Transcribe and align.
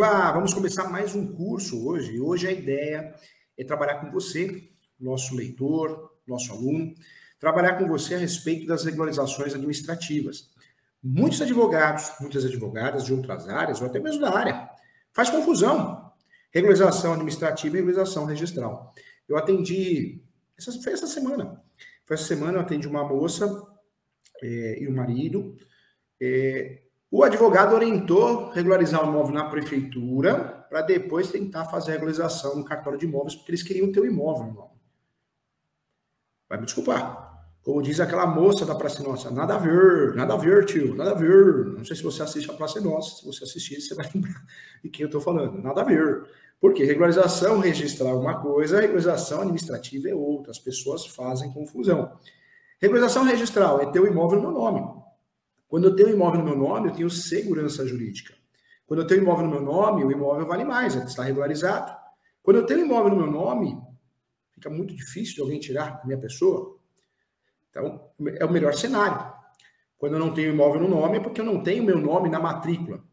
lá, 0.00 0.32
vamos 0.32 0.54
começar 0.54 0.88
mais 0.88 1.14
um 1.14 1.30
curso 1.30 1.86
hoje. 1.86 2.18
Hoje 2.18 2.48
a 2.48 2.52
ideia 2.52 3.14
é 3.56 3.62
trabalhar 3.62 3.96
com 3.96 4.10
você, 4.10 4.66
nosso 4.98 5.36
leitor, 5.36 6.10
nosso 6.26 6.50
aluno, 6.52 6.94
trabalhar 7.38 7.74
com 7.74 7.86
você 7.86 8.14
a 8.14 8.18
respeito 8.18 8.66
das 8.66 8.82
regularizações 8.82 9.54
administrativas. 9.54 10.48
Muitos 11.04 11.42
advogados, 11.42 12.12
muitas 12.18 12.46
advogadas 12.46 13.04
de 13.04 13.12
outras 13.12 13.46
áreas, 13.46 13.82
ou 13.82 13.88
até 13.88 14.00
mesmo 14.00 14.22
da 14.22 14.34
área, 14.34 14.70
faz 15.12 15.28
confusão. 15.28 16.10
Regularização 16.50 17.12
administrativa 17.12 17.76
e 17.76 17.80
regularização 17.80 18.24
registral. 18.24 18.94
Eu 19.28 19.36
atendi, 19.36 20.22
essa, 20.58 20.72
foi 20.80 20.94
essa 20.94 21.06
semana. 21.06 21.62
Foi 22.06 22.14
essa 22.14 22.24
semana 22.24 22.56
eu 22.56 22.62
atendi 22.62 22.88
uma 22.88 23.06
moça 23.06 23.66
é, 24.42 24.82
e 24.82 24.88
o 24.88 24.96
marido. 24.96 25.54
É, 26.18 26.84
o 27.10 27.24
advogado 27.24 27.74
orientou 27.74 28.50
regularizar 28.50 29.04
o 29.04 29.10
imóvel 29.10 29.34
na 29.34 29.48
prefeitura 29.48 30.64
para 30.70 30.82
depois 30.82 31.30
tentar 31.30 31.64
fazer 31.64 31.90
a 31.90 31.94
regularização 31.94 32.56
no 32.56 32.64
cartório 32.64 32.98
de 32.98 33.06
imóveis, 33.06 33.34
porque 33.34 33.50
eles 33.50 33.62
queriam 33.64 33.90
ter 33.90 34.00
o 34.00 34.06
imóvel 34.06 34.52
nome. 34.52 34.80
Vai 36.48 36.58
me 36.58 36.66
desculpar. 36.66 37.28
Como 37.62 37.82
diz 37.82 38.00
aquela 38.00 38.26
moça 38.26 38.64
da 38.64 38.74
Praça 38.74 39.02
Nossa, 39.02 39.30
nada 39.30 39.56
a 39.56 39.58
ver, 39.58 40.14
nada 40.14 40.34
a 40.34 40.36
ver, 40.36 40.64
tio, 40.64 40.94
nada 40.94 41.10
a 41.10 41.14
ver. 41.14 41.66
Não 41.76 41.84
sei 41.84 41.96
se 41.96 42.02
você 42.02 42.22
assiste 42.22 42.50
a 42.50 42.54
Praça 42.54 42.80
Nossa, 42.80 43.16
se 43.16 43.26
você 43.26 43.44
assistir, 43.44 43.80
você 43.80 43.94
vai 43.94 44.08
lembrar 44.14 44.42
de 44.82 44.88
quem 44.88 45.02
eu 45.02 45.08
estou 45.08 45.20
falando. 45.20 45.60
Nada 45.60 45.80
a 45.80 45.84
ver. 45.84 46.24
Porque 46.60 46.84
regularização 46.84 47.58
registrar 47.58 48.14
uma 48.14 48.40
coisa, 48.40 48.80
regularização 48.80 49.40
administrativa 49.40 50.08
é 50.08 50.14
outra. 50.14 50.52
As 50.52 50.58
pessoas 50.58 51.06
fazem 51.06 51.52
confusão. 51.52 52.12
Regularização 52.80 53.24
registral 53.24 53.80
é 53.80 53.86
ter 53.86 54.00
o 54.00 54.06
imóvel 54.06 54.40
no 54.40 54.50
meu 54.50 54.52
nome. 54.52 55.00
Quando 55.70 55.84
eu 55.84 55.94
tenho 55.94 56.08
o 56.08 56.12
imóvel 56.12 56.40
no 56.40 56.46
meu 56.46 56.56
nome, 56.56 56.88
eu 56.88 56.92
tenho 56.92 57.08
segurança 57.08 57.86
jurídica. 57.86 58.34
Quando 58.88 59.02
eu 59.02 59.06
tenho 59.06 59.20
o 59.20 59.22
imóvel 59.22 59.46
no 59.46 59.52
meu 59.52 59.62
nome, 59.62 60.04
o 60.04 60.10
imóvel 60.10 60.44
vale 60.44 60.64
mais, 60.64 60.96
ele 60.96 61.04
está 61.04 61.22
regularizado. 61.22 61.96
Quando 62.42 62.56
eu 62.56 62.66
tenho 62.66 62.80
o 62.80 62.84
imóvel 62.84 63.10
no 63.10 63.16
meu 63.16 63.30
nome, 63.30 63.80
fica 64.52 64.68
muito 64.68 64.92
difícil 64.92 65.36
de 65.36 65.40
alguém 65.42 65.60
tirar 65.60 66.00
a 66.02 66.04
minha 66.04 66.18
pessoa. 66.18 66.76
Então, 67.70 68.10
é 68.36 68.44
o 68.44 68.50
melhor 68.50 68.74
cenário. 68.74 69.32
Quando 69.96 70.14
eu 70.14 70.18
não 70.18 70.34
tenho 70.34 70.52
imóvel 70.52 70.80
no 70.80 70.88
nome, 70.88 71.18
é 71.18 71.20
porque 71.20 71.40
eu 71.40 71.44
não 71.44 71.62
tenho 71.62 71.84
meu 71.84 72.00
nome 72.00 72.28
na 72.28 72.40
matrícula, 72.40 73.04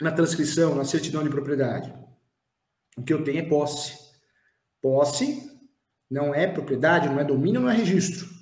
na 0.00 0.10
transcrição, 0.10 0.74
na 0.74 0.84
certidão 0.84 1.22
de 1.22 1.30
propriedade. 1.30 1.94
O 2.96 3.04
que 3.04 3.12
eu 3.12 3.22
tenho 3.22 3.38
é 3.38 3.48
posse. 3.48 3.96
Posse 4.82 5.56
não 6.10 6.34
é 6.34 6.48
propriedade, 6.48 7.08
não 7.08 7.20
é 7.20 7.24
domínio, 7.24 7.60
não 7.60 7.70
é 7.70 7.76
registro. 7.76 8.37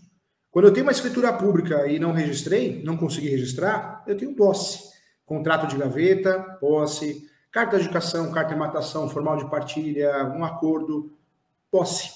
Quando 0.56 0.68
eu 0.68 0.72
tenho 0.72 0.86
uma 0.86 0.92
escritura 0.92 1.34
pública 1.34 1.86
e 1.86 1.98
não 1.98 2.12
registrei, 2.12 2.82
não 2.82 2.96
consegui 2.96 3.28
registrar, 3.28 4.02
eu 4.06 4.16
tenho 4.16 4.34
posse. 4.34 4.90
Contrato 5.26 5.68
de 5.68 5.76
gaveta, 5.76 6.56
posse, 6.58 7.28
carta 7.52 7.76
de 7.76 7.84
educação, 7.84 8.32
carta 8.32 8.54
de 8.54 8.58
matação, 8.58 9.06
formal 9.06 9.36
de 9.36 9.50
partilha, 9.50 10.24
um 10.34 10.42
acordo, 10.42 11.12
posse. 11.70 12.10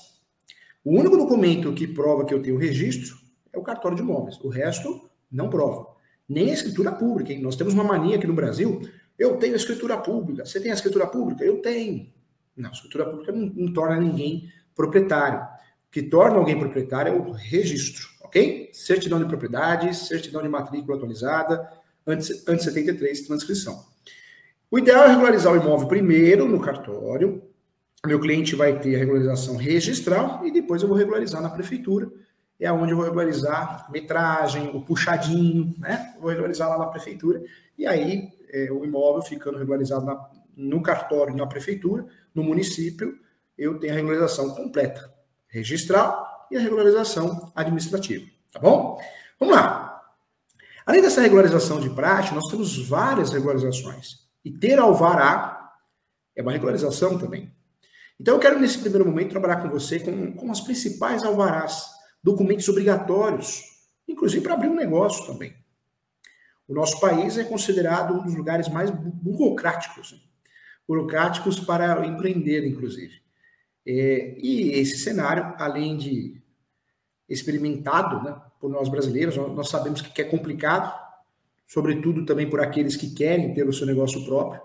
O 0.82 0.98
único 0.98 1.18
documento 1.18 1.70
que 1.74 1.86
prova 1.86 2.24
que 2.24 2.32
eu 2.32 2.40
tenho 2.40 2.56
registro 2.56 3.14
é 3.52 3.58
o 3.58 3.62
cartório 3.62 3.98
de 3.98 4.02
imóveis. 4.02 4.40
O 4.40 4.48
resto 4.48 5.10
não 5.30 5.50
prova. 5.50 5.88
Nem 6.26 6.48
a 6.48 6.54
escritura 6.54 6.92
pública. 6.92 7.34
Hein? 7.34 7.42
Nós 7.42 7.56
temos 7.56 7.74
uma 7.74 7.84
mania 7.84 8.16
aqui 8.16 8.26
no 8.26 8.32
Brasil. 8.32 8.80
Eu 9.18 9.36
tenho 9.36 9.54
escritura 9.54 9.98
pública. 9.98 10.46
Você 10.46 10.58
tem 10.58 10.70
a 10.70 10.74
escritura 10.74 11.06
pública? 11.06 11.44
Eu 11.44 11.60
tenho. 11.60 12.10
Não, 12.56 12.70
a 12.70 12.72
escritura 12.72 13.04
pública 13.04 13.32
não, 13.32 13.52
não 13.54 13.70
torna 13.74 14.00
ninguém 14.00 14.50
proprietário. 14.74 15.46
Que 15.90 16.02
torna 16.02 16.36
alguém 16.36 16.58
proprietário 16.58 17.12
é 17.12 17.16
o 17.16 17.32
registro, 17.32 18.08
ok? 18.22 18.70
Certidão 18.72 19.18
de 19.18 19.26
propriedade, 19.26 19.94
certidão 19.94 20.42
de 20.42 20.48
matrícula 20.48 20.96
atualizada, 20.96 21.68
antes, 22.06 22.46
antes 22.46 22.64
73, 22.64 23.22
transcrição. 23.22 23.84
O 24.70 24.78
ideal 24.78 25.04
é 25.04 25.08
regularizar 25.08 25.52
o 25.52 25.56
imóvel 25.56 25.88
primeiro 25.88 26.46
no 26.46 26.60
cartório, 26.60 27.42
meu 28.06 28.18
cliente 28.18 28.56
vai 28.56 28.78
ter 28.78 28.96
a 28.96 28.98
regularização 28.98 29.56
registral 29.56 30.46
e 30.46 30.50
depois 30.50 30.80
eu 30.80 30.88
vou 30.88 30.96
regularizar 30.96 31.42
na 31.42 31.50
prefeitura. 31.50 32.10
É 32.58 32.70
onde 32.72 32.92
eu 32.92 32.96
vou 32.96 33.04
regularizar 33.04 33.90
metragem, 33.90 34.70
o 34.74 34.80
puxadinho, 34.82 35.74
né? 35.78 36.14
Vou 36.18 36.30
regularizar 36.30 36.68
lá 36.68 36.78
na 36.78 36.86
prefeitura. 36.86 37.42
E 37.76 37.86
aí, 37.86 38.28
é, 38.50 38.70
o 38.72 38.84
imóvel 38.84 39.22
ficando 39.22 39.58
regularizado 39.58 40.04
na, 40.04 40.30
no 40.56 40.82
cartório, 40.82 41.36
na 41.36 41.46
prefeitura, 41.46 42.06
no 42.34 42.42
município, 42.42 43.18
eu 43.56 43.78
tenho 43.78 43.92
a 43.92 43.96
regularização 43.96 44.54
completa, 44.54 45.12
registral 45.50 46.46
e 46.50 46.56
a 46.56 46.60
regularização 46.60 47.52
administrativa. 47.54 48.26
Tá 48.52 48.60
bom? 48.60 49.00
Vamos 49.38 49.54
lá. 49.54 50.02
Além 50.86 51.02
dessa 51.02 51.20
regularização 51.20 51.80
de 51.80 51.90
praxe, 51.90 52.34
nós 52.34 52.48
temos 52.48 52.88
várias 52.88 53.32
regularizações. 53.32 54.28
E 54.44 54.50
ter 54.50 54.78
alvará 54.78 55.72
é 56.34 56.42
uma 56.42 56.52
regularização 56.52 57.18
também. 57.18 57.52
Então, 58.18 58.34
eu 58.34 58.40
quero, 58.40 58.58
nesse 58.58 58.78
primeiro 58.78 59.06
momento, 59.06 59.30
trabalhar 59.30 59.62
com 59.62 59.70
você 59.70 59.98
com, 59.98 60.32
com 60.32 60.50
as 60.50 60.60
principais 60.60 61.24
alvarás, 61.24 61.86
documentos 62.22 62.68
obrigatórios, 62.68 63.62
inclusive 64.06 64.42
para 64.42 64.54
abrir 64.54 64.68
um 64.68 64.74
negócio 64.74 65.26
também. 65.26 65.54
O 66.68 66.74
nosso 66.74 67.00
país 67.00 67.38
é 67.38 67.44
considerado 67.44 68.14
um 68.14 68.22
dos 68.22 68.34
lugares 68.34 68.68
mais 68.68 68.90
burocráticos, 68.90 70.12
né? 70.12 70.18
burocráticos 70.86 71.60
para 71.60 72.04
empreender, 72.06 72.66
inclusive. 72.66 73.22
É, 73.86 74.36
e 74.38 74.72
esse 74.72 74.98
cenário, 74.98 75.54
além 75.58 75.96
de 75.96 76.40
experimentado 77.28 78.22
né, 78.22 78.36
por 78.60 78.70
nós 78.70 78.88
brasileiros, 78.88 79.36
nós 79.36 79.68
sabemos 79.68 80.02
que 80.02 80.20
é 80.20 80.24
complicado, 80.24 80.92
sobretudo 81.66 82.26
também 82.26 82.50
por 82.50 82.60
aqueles 82.60 82.96
que 82.96 83.14
querem 83.14 83.54
ter 83.54 83.66
o 83.66 83.72
seu 83.72 83.86
negócio 83.86 84.24
próprio. 84.24 84.60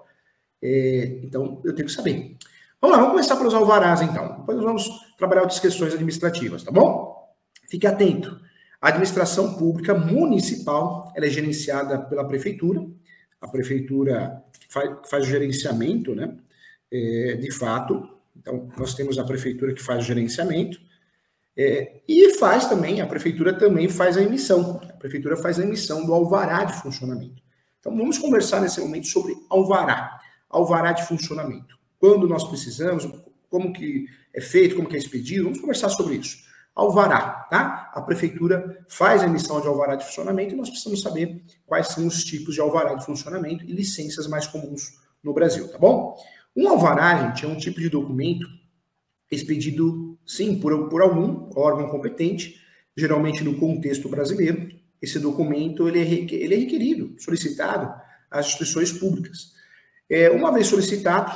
É, 0.61 1.19
então, 1.23 1.61
eu 1.63 1.73
tenho 1.75 1.87
que 1.87 1.93
saber. 1.93 2.35
Vamos 2.81 2.97
lá, 2.97 3.03
vamos 3.03 3.11
começar 3.13 3.35
pelos 3.37 3.53
alvarás, 3.53 4.01
então. 4.01 4.39
Depois 4.39 4.57
nós 4.57 4.65
vamos 4.65 4.89
trabalhar 5.17 5.41
outras 5.41 5.59
questões 5.59 5.93
administrativas, 5.93 6.63
tá 6.63 6.71
bom? 6.71 7.33
Fique 7.69 7.87
atento. 7.87 8.39
A 8.81 8.89
administração 8.89 9.55
pública 9.55 9.93
municipal 9.93 11.11
ela 11.15 11.25
é 11.25 11.29
gerenciada 11.29 11.99
pela 11.99 12.27
prefeitura. 12.27 12.85
A 13.41 13.47
prefeitura 13.47 14.43
faz, 14.69 14.91
faz 15.09 15.25
o 15.25 15.29
gerenciamento, 15.29 16.13
né? 16.13 16.35
É, 16.91 17.37
de 17.39 17.51
fato. 17.51 18.07
Então, 18.35 18.69
nós 18.77 18.93
temos 18.93 19.17
a 19.17 19.23
prefeitura 19.23 19.73
que 19.73 19.81
faz 19.81 20.03
o 20.03 20.07
gerenciamento. 20.07 20.79
É, 21.57 22.01
e 22.07 22.31
faz 22.37 22.67
também, 22.67 22.99
a 22.99 23.07
prefeitura 23.07 23.57
também 23.57 23.87
faz 23.87 24.17
a 24.17 24.21
emissão. 24.21 24.81
A 24.83 24.93
prefeitura 24.93 25.37
faz 25.37 25.59
a 25.59 25.63
emissão 25.63 26.05
do 26.05 26.13
alvará 26.13 26.63
de 26.63 26.81
funcionamento. 26.81 27.41
Então, 27.79 27.95
vamos 27.95 28.17
conversar 28.17 28.61
nesse 28.61 28.79
momento 28.81 29.07
sobre 29.07 29.33
alvará. 29.49 30.19
Alvará 30.49 30.91
de 30.91 31.07
funcionamento 31.07 31.75
quando 32.05 32.27
nós 32.27 32.43
precisamos, 32.43 33.07
como 33.49 33.73
que 33.73 34.05
é 34.31 34.39
feito, 34.39 34.75
como 34.75 34.87
que 34.87 34.95
é 34.95 34.99
expedido, 34.99 35.45
vamos 35.45 35.59
conversar 35.59 35.89
sobre 35.89 36.17
isso. 36.17 36.37
Alvará, 36.75 37.47
tá? 37.49 37.91
A 37.95 38.01
prefeitura 38.01 38.85
faz 38.87 39.23
a 39.23 39.25
emissão 39.25 39.59
de 39.59 39.67
alvará 39.67 39.95
de 39.95 40.05
funcionamento 40.05 40.53
e 40.53 40.57
nós 40.57 40.69
precisamos 40.69 41.01
saber 41.01 41.41
quais 41.65 41.87
são 41.87 42.05
os 42.05 42.23
tipos 42.23 42.53
de 42.53 42.61
alvará 42.61 42.93
de 42.93 43.03
funcionamento 43.03 43.63
e 43.63 43.71
licenças 43.71 44.27
mais 44.27 44.45
comuns 44.45 44.91
no 45.23 45.33
Brasil, 45.33 45.67
tá 45.71 45.79
bom? 45.79 46.15
Um 46.55 46.69
alvará, 46.69 47.27
gente, 47.27 47.45
é 47.45 47.47
um 47.47 47.57
tipo 47.57 47.79
de 47.79 47.89
documento 47.89 48.47
expedido, 49.31 50.17
sim, 50.25 50.59
por, 50.59 50.87
por 50.89 51.01
algum 51.01 51.49
órgão 51.55 51.89
competente, 51.89 52.61
geralmente 52.95 53.43
no 53.43 53.57
contexto 53.57 54.07
brasileiro. 54.07 54.69
Esse 55.01 55.19
documento 55.19 55.87
ele 55.87 55.99
é, 55.99 56.35
ele 56.35 56.55
é 56.55 56.57
requerido, 56.57 57.15
solicitado 57.19 57.93
às 58.31 58.47
instituições 58.47 58.91
públicas. 58.91 59.53
É, 60.09 60.29
uma 60.29 60.53
vez 60.53 60.67
solicitado, 60.67 61.31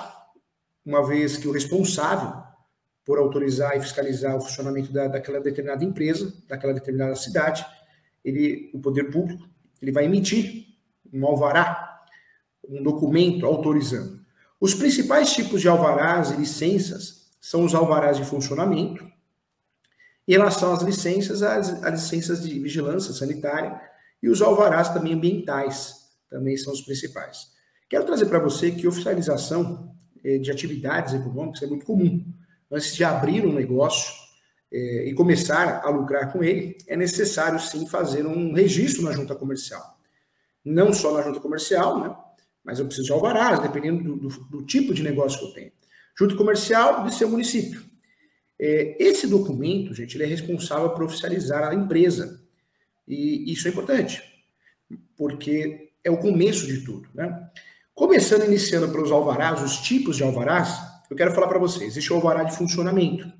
uma 0.85 1.05
vez 1.05 1.37
que 1.37 1.47
o 1.47 1.51
responsável 1.51 2.49
por 3.05 3.17
autorizar 3.17 3.75
e 3.75 3.81
fiscalizar 3.81 4.37
o 4.37 4.41
funcionamento 4.41 4.93
da, 4.93 5.07
daquela 5.07 5.41
determinada 5.41 5.83
empresa, 5.83 6.31
daquela 6.47 6.73
determinada 6.73 7.15
cidade, 7.15 7.65
ele, 8.23 8.69
o 8.71 8.79
poder 8.79 9.05
público, 9.05 9.49
ele 9.81 9.91
vai 9.91 10.05
emitir 10.05 10.67
um 11.11 11.25
alvará, 11.25 12.03
um 12.67 12.83
documento 12.83 13.45
autorizando. 13.45 14.18
Os 14.59 14.73
principais 14.73 15.31
tipos 15.31 15.61
de 15.61 15.67
alvarás 15.67 16.31
e 16.31 16.35
licenças 16.35 17.29
são 17.39 17.63
os 17.63 17.73
alvarás 17.73 18.17
de 18.17 18.25
funcionamento, 18.25 19.09
em 20.27 20.33
relação 20.33 20.73
às 20.73 20.83
licenças, 20.83 21.41
as, 21.41 21.83
as 21.83 21.91
licenças 21.91 22.43
de 22.43 22.59
vigilância 22.59 23.11
sanitária 23.13 23.81
e 24.21 24.29
os 24.29 24.43
alvarás 24.43 24.89
também 24.89 25.13
ambientais, 25.13 25.95
também 26.29 26.55
são 26.55 26.71
os 26.71 26.81
principais. 26.81 27.47
Quero 27.89 28.05
trazer 28.05 28.27
para 28.27 28.37
você 28.37 28.69
que 28.69 28.87
oficialização 28.87 29.95
eh, 30.23 30.37
de 30.37 30.51
atividades 30.51 31.15
econômicas 31.15 31.63
é 31.63 31.65
muito 31.65 31.83
comum. 31.83 32.23
Antes 32.71 32.95
de 32.95 33.03
abrir 33.03 33.43
um 33.43 33.53
negócio 33.53 34.13
é, 34.71 35.09
e 35.09 35.13
começar 35.15 35.81
a 35.83 35.89
lucrar 35.89 36.31
com 36.31 36.43
ele, 36.43 36.77
é 36.87 36.95
necessário 36.95 37.59
sim 37.59 37.87
fazer 37.87 38.27
um 38.27 38.53
registro 38.53 39.01
na 39.01 39.11
junta 39.11 39.33
comercial. 39.35 39.97
Não 40.63 40.93
só 40.93 41.11
na 41.11 41.23
junta 41.23 41.39
comercial, 41.39 41.99
né? 41.99 42.15
Mas 42.63 42.79
eu 42.79 42.85
preciso 42.85 43.07
de 43.07 43.13
alvarás, 43.13 43.59
dependendo 43.59 44.03
do, 44.03 44.15
do, 44.15 44.43
do 44.45 44.65
tipo 44.65 44.93
de 44.93 45.03
negócio 45.03 45.39
que 45.39 45.45
eu 45.45 45.53
tenho. 45.53 45.71
Junta 46.17 46.35
comercial 46.35 47.05
de 47.05 47.13
seu 47.13 47.29
município. 47.29 47.83
É, 48.59 48.97
esse 48.99 49.25
documento, 49.25 49.93
gente, 49.93 50.15
ele 50.15 50.25
é 50.25 50.27
responsável 50.27 50.89
por 50.89 51.03
oficializar 51.03 51.63
a 51.63 51.73
empresa. 51.73 52.43
E 53.07 53.51
isso 53.51 53.67
é 53.67 53.71
importante, 53.71 54.21
porque 55.15 55.91
é 56.03 56.11
o 56.11 56.17
começo 56.17 56.67
de 56.67 56.81
tudo, 56.81 57.07
né? 57.13 57.49
Começando, 57.95 58.45
iniciando 58.45 58.91
pelos 58.91 59.11
alvarás, 59.11 59.61
os 59.61 59.77
tipos 59.77 60.15
de 60.15 60.23
alvarás, 60.23 60.79
eu 61.09 61.17
quero 61.17 61.33
falar 61.33 61.47
para 61.47 61.59
vocês. 61.59 61.91
Existe 61.91 62.13
o 62.13 62.15
alvará 62.15 62.43
de 62.43 62.55
funcionamento. 62.55 63.31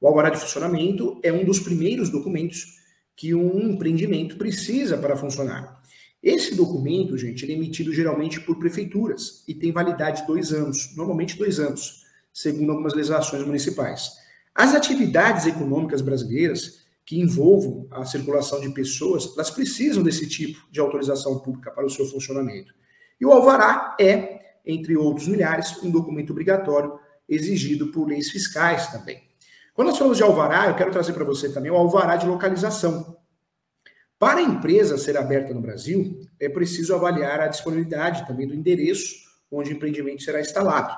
O 0.00 0.08
alvará 0.08 0.30
de 0.30 0.40
funcionamento 0.40 1.20
é 1.22 1.32
um 1.32 1.44
dos 1.44 1.60
primeiros 1.60 2.10
documentos 2.10 2.78
que 3.16 3.34
um 3.34 3.70
empreendimento 3.70 4.36
precisa 4.36 4.98
para 4.98 5.16
funcionar. 5.16 5.80
Esse 6.24 6.54
documento, 6.54 7.18
gente, 7.18 7.44
é 7.44 7.52
emitido 7.52 7.92
geralmente 7.92 8.40
por 8.40 8.58
prefeituras 8.58 9.44
e 9.46 9.54
tem 9.54 9.70
validade 9.70 10.22
de 10.22 10.26
dois 10.26 10.54
anos, 10.54 10.96
normalmente 10.96 11.36
dois 11.36 11.60
anos, 11.60 12.06
segundo 12.32 12.70
algumas 12.70 12.94
legislações 12.94 13.44
municipais. 13.44 14.12
As 14.54 14.74
atividades 14.74 15.44
econômicas 15.44 16.00
brasileiras 16.00 16.82
que 17.04 17.20
envolvam 17.20 17.86
a 17.90 18.06
circulação 18.06 18.58
de 18.58 18.70
pessoas, 18.70 19.34
elas 19.34 19.50
precisam 19.50 20.02
desse 20.02 20.26
tipo 20.26 20.66
de 20.70 20.80
autorização 20.80 21.40
pública 21.40 21.70
para 21.70 21.84
o 21.84 21.90
seu 21.90 22.06
funcionamento. 22.06 22.74
E 23.20 23.26
o 23.26 23.30
alvará 23.30 23.94
é, 24.00 24.56
entre 24.64 24.96
outros 24.96 25.28
milhares, 25.28 25.76
um 25.82 25.90
documento 25.90 26.30
obrigatório 26.30 26.98
exigido 27.28 27.88
por 27.88 28.08
leis 28.08 28.30
fiscais 28.30 28.86
também. 28.86 29.22
Quando 29.74 29.88
nós 29.88 29.98
falamos 29.98 30.16
de 30.16 30.22
alvará, 30.22 30.68
eu 30.68 30.74
quero 30.74 30.90
trazer 30.90 31.12
para 31.12 31.24
você 31.24 31.52
também 31.52 31.70
o 31.70 31.76
alvará 31.76 32.16
de 32.16 32.26
localização. 32.26 33.14
Para 34.18 34.40
a 34.40 34.42
empresa 34.42 34.96
ser 34.96 35.16
aberta 35.16 35.52
no 35.52 35.60
Brasil, 35.60 36.20
é 36.40 36.48
preciso 36.48 36.94
avaliar 36.94 37.40
a 37.40 37.48
disponibilidade 37.48 38.26
também 38.26 38.46
do 38.46 38.54
endereço 38.54 39.24
onde 39.50 39.72
o 39.72 39.76
empreendimento 39.76 40.22
será 40.22 40.40
instalado. 40.40 40.94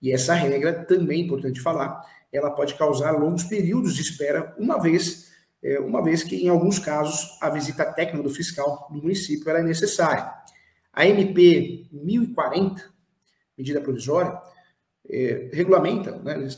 E 0.00 0.12
essa 0.12 0.34
regra, 0.34 0.84
também 0.84 1.22
é 1.22 1.24
importante 1.24 1.60
falar, 1.60 2.00
ela 2.32 2.50
pode 2.50 2.74
causar 2.74 3.12
longos 3.12 3.44
períodos 3.44 3.94
de 3.94 4.02
espera, 4.02 4.54
uma 4.58 4.80
vez, 4.80 5.32
é, 5.62 5.80
uma 5.80 6.02
vez 6.02 6.22
que, 6.22 6.36
em 6.36 6.48
alguns 6.48 6.78
casos, 6.78 7.38
a 7.40 7.48
visita 7.50 7.84
técnica 7.84 8.22
do 8.22 8.30
fiscal 8.30 8.88
do 8.90 9.00
município 9.02 9.50
é 9.50 9.62
necessária. 9.62 10.30
A 10.92 11.06
MP 11.06 11.88
1040, 11.92 12.82
medida 13.56 13.80
provisória, 13.80 14.38
é, 15.08 15.50
regulamenta, 15.52 16.16
né, 16.18 16.48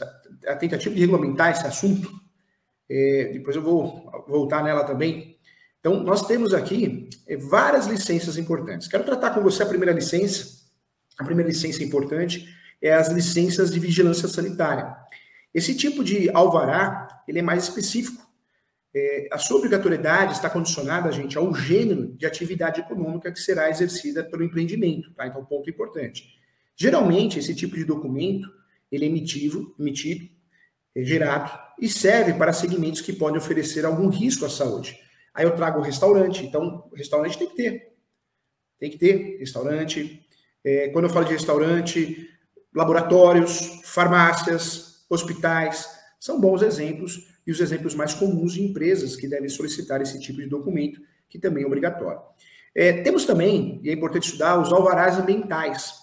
a 0.46 0.56
tentativa 0.56 0.94
de 0.94 1.00
regulamentar 1.00 1.52
esse 1.52 1.66
assunto, 1.66 2.10
é, 2.90 3.30
depois 3.34 3.54
eu 3.54 3.62
vou 3.62 4.10
voltar 4.26 4.62
nela 4.64 4.84
também. 4.84 5.37
Então, 5.80 6.02
nós 6.02 6.26
temos 6.26 6.52
aqui 6.52 7.08
é, 7.26 7.36
várias 7.36 7.86
licenças 7.86 8.36
importantes. 8.36 8.88
Quero 8.88 9.04
tratar 9.04 9.30
com 9.30 9.40
você 9.40 9.62
a 9.62 9.66
primeira 9.66 9.92
licença. 9.92 10.58
A 11.18 11.24
primeira 11.24 11.50
licença 11.50 11.82
importante 11.82 12.48
é 12.80 12.92
as 12.92 13.08
licenças 13.10 13.72
de 13.72 13.78
vigilância 13.78 14.28
sanitária. 14.28 14.96
Esse 15.52 15.74
tipo 15.74 16.04
de 16.04 16.30
alvará, 16.30 17.22
ele 17.26 17.38
é 17.38 17.42
mais 17.42 17.64
específico. 17.64 18.26
É, 18.94 19.28
a 19.32 19.38
sua 19.38 19.58
obrigatoriedade 19.58 20.32
está 20.32 20.48
condicionada, 20.48 21.12
gente, 21.12 21.36
ao 21.36 21.54
gênero 21.54 22.16
de 22.16 22.26
atividade 22.26 22.80
econômica 22.80 23.30
que 23.30 23.38
será 23.38 23.68
exercida 23.70 24.24
pelo 24.24 24.44
empreendimento, 24.44 25.12
tá? 25.14 25.26
Então, 25.26 25.44
ponto 25.44 25.68
importante. 25.68 26.24
Geralmente, 26.76 27.38
esse 27.38 27.54
tipo 27.54 27.76
de 27.76 27.84
documento, 27.84 28.48
ele 28.90 29.04
é 29.04 29.08
emitido, 29.08 29.74
emitido 29.78 30.28
é 30.94 31.04
gerado 31.04 31.56
e 31.80 31.88
serve 31.88 32.32
para 32.34 32.52
segmentos 32.52 33.00
que 33.00 33.12
podem 33.12 33.38
oferecer 33.38 33.84
algum 33.84 34.08
risco 34.08 34.44
à 34.44 34.50
saúde. 34.50 34.98
Aí 35.34 35.44
eu 35.44 35.54
trago 35.54 35.80
o 35.80 35.82
restaurante, 35.82 36.44
então 36.44 36.88
restaurante 36.94 37.38
tem 37.38 37.48
que 37.48 37.56
ter. 37.56 37.92
Tem 38.78 38.90
que 38.90 38.98
ter 38.98 39.38
restaurante. 39.38 40.24
É, 40.64 40.88
quando 40.88 41.06
eu 41.06 41.10
falo 41.10 41.24
de 41.24 41.32
restaurante, 41.32 42.28
laboratórios, 42.74 43.80
farmácias, 43.84 45.04
hospitais, 45.08 45.88
são 46.20 46.40
bons 46.40 46.62
exemplos 46.62 47.28
e 47.46 47.50
os 47.50 47.60
exemplos 47.60 47.94
mais 47.94 48.14
comuns 48.14 48.52
de 48.52 48.62
empresas 48.62 49.16
que 49.16 49.26
devem 49.26 49.48
solicitar 49.48 50.00
esse 50.02 50.20
tipo 50.20 50.38
de 50.38 50.46
documento, 50.46 51.00
que 51.28 51.38
também 51.38 51.64
é 51.64 51.66
obrigatório. 51.66 52.20
É, 52.74 53.02
temos 53.02 53.24
também, 53.24 53.80
e 53.82 53.90
é 53.90 53.92
importante 53.92 54.26
estudar, 54.26 54.60
os 54.60 54.72
alvarás 54.72 55.18
ambientais. 55.18 55.94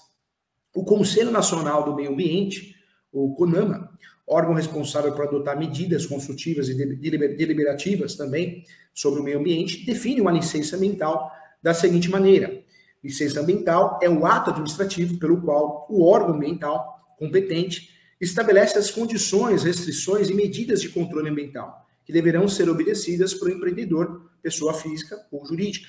O 0.74 0.84
Conselho 0.84 1.32
Nacional 1.32 1.84
do 1.84 1.96
Meio 1.96 2.12
Ambiente, 2.12 2.76
o 3.12 3.34
CONAMA, 3.36 3.90
órgão 4.28 4.54
responsável 4.54 5.14
por 5.14 5.28
adotar 5.28 5.58
medidas 5.58 6.06
consultivas 6.06 6.68
e 6.70 6.74
deliberativas 6.74 8.16
também 8.16 8.64
sobre 8.94 9.20
o 9.20 9.24
meio 9.24 9.40
ambiente, 9.40 9.86
define 9.86 10.22
uma 10.22 10.32
licença 10.32 10.76
ambiental 10.76 11.32
da 11.62 11.74
seguinte 11.74 12.10
maneira: 12.10 12.64
licença 13.04 13.42
ambiental 13.42 14.00
é 14.02 14.10
o 14.10 14.26
ato 14.26 14.52
administrativo 14.52 15.20
pelo 15.20 15.42
qual 15.42 15.86
o 15.90 16.04
órgão 16.04 16.36
ambiental 16.36 17.16
competente 17.18 17.90
estabelece 18.20 18.78
as 18.78 18.90
condições, 18.90 19.64
restrições 19.64 20.30
e 20.30 20.34
medidas 20.34 20.82
de 20.82 20.90
controle 20.90 21.30
ambiental 21.30 21.86
que 22.06 22.14
deverão 22.14 22.48
ser 22.48 22.70
obedecidas 22.70 23.34
por 23.34 23.50
empreendedor, 23.50 24.30
pessoa 24.42 24.74
física 24.74 25.18
ou 25.32 25.46
jurídica. 25.46 25.88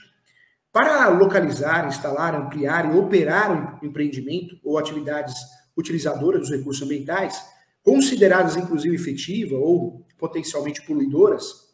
Para 0.72 1.08
localizar, 1.08 1.86
instalar, 1.86 2.34
ampliar 2.34 2.92
e 2.92 2.98
operar 2.98 3.52
um 3.82 3.86
empreendimento 3.86 4.58
ou 4.64 4.78
atividades 4.78 5.34
utilizadoras 5.76 6.40
dos 6.40 6.50
recursos 6.50 6.82
ambientais, 6.82 7.38
consideradas 7.86 8.56
inclusive 8.56 8.96
efetiva 8.96 9.56
ou 9.56 10.04
potencialmente 10.18 10.84
poluidoras, 10.84 11.66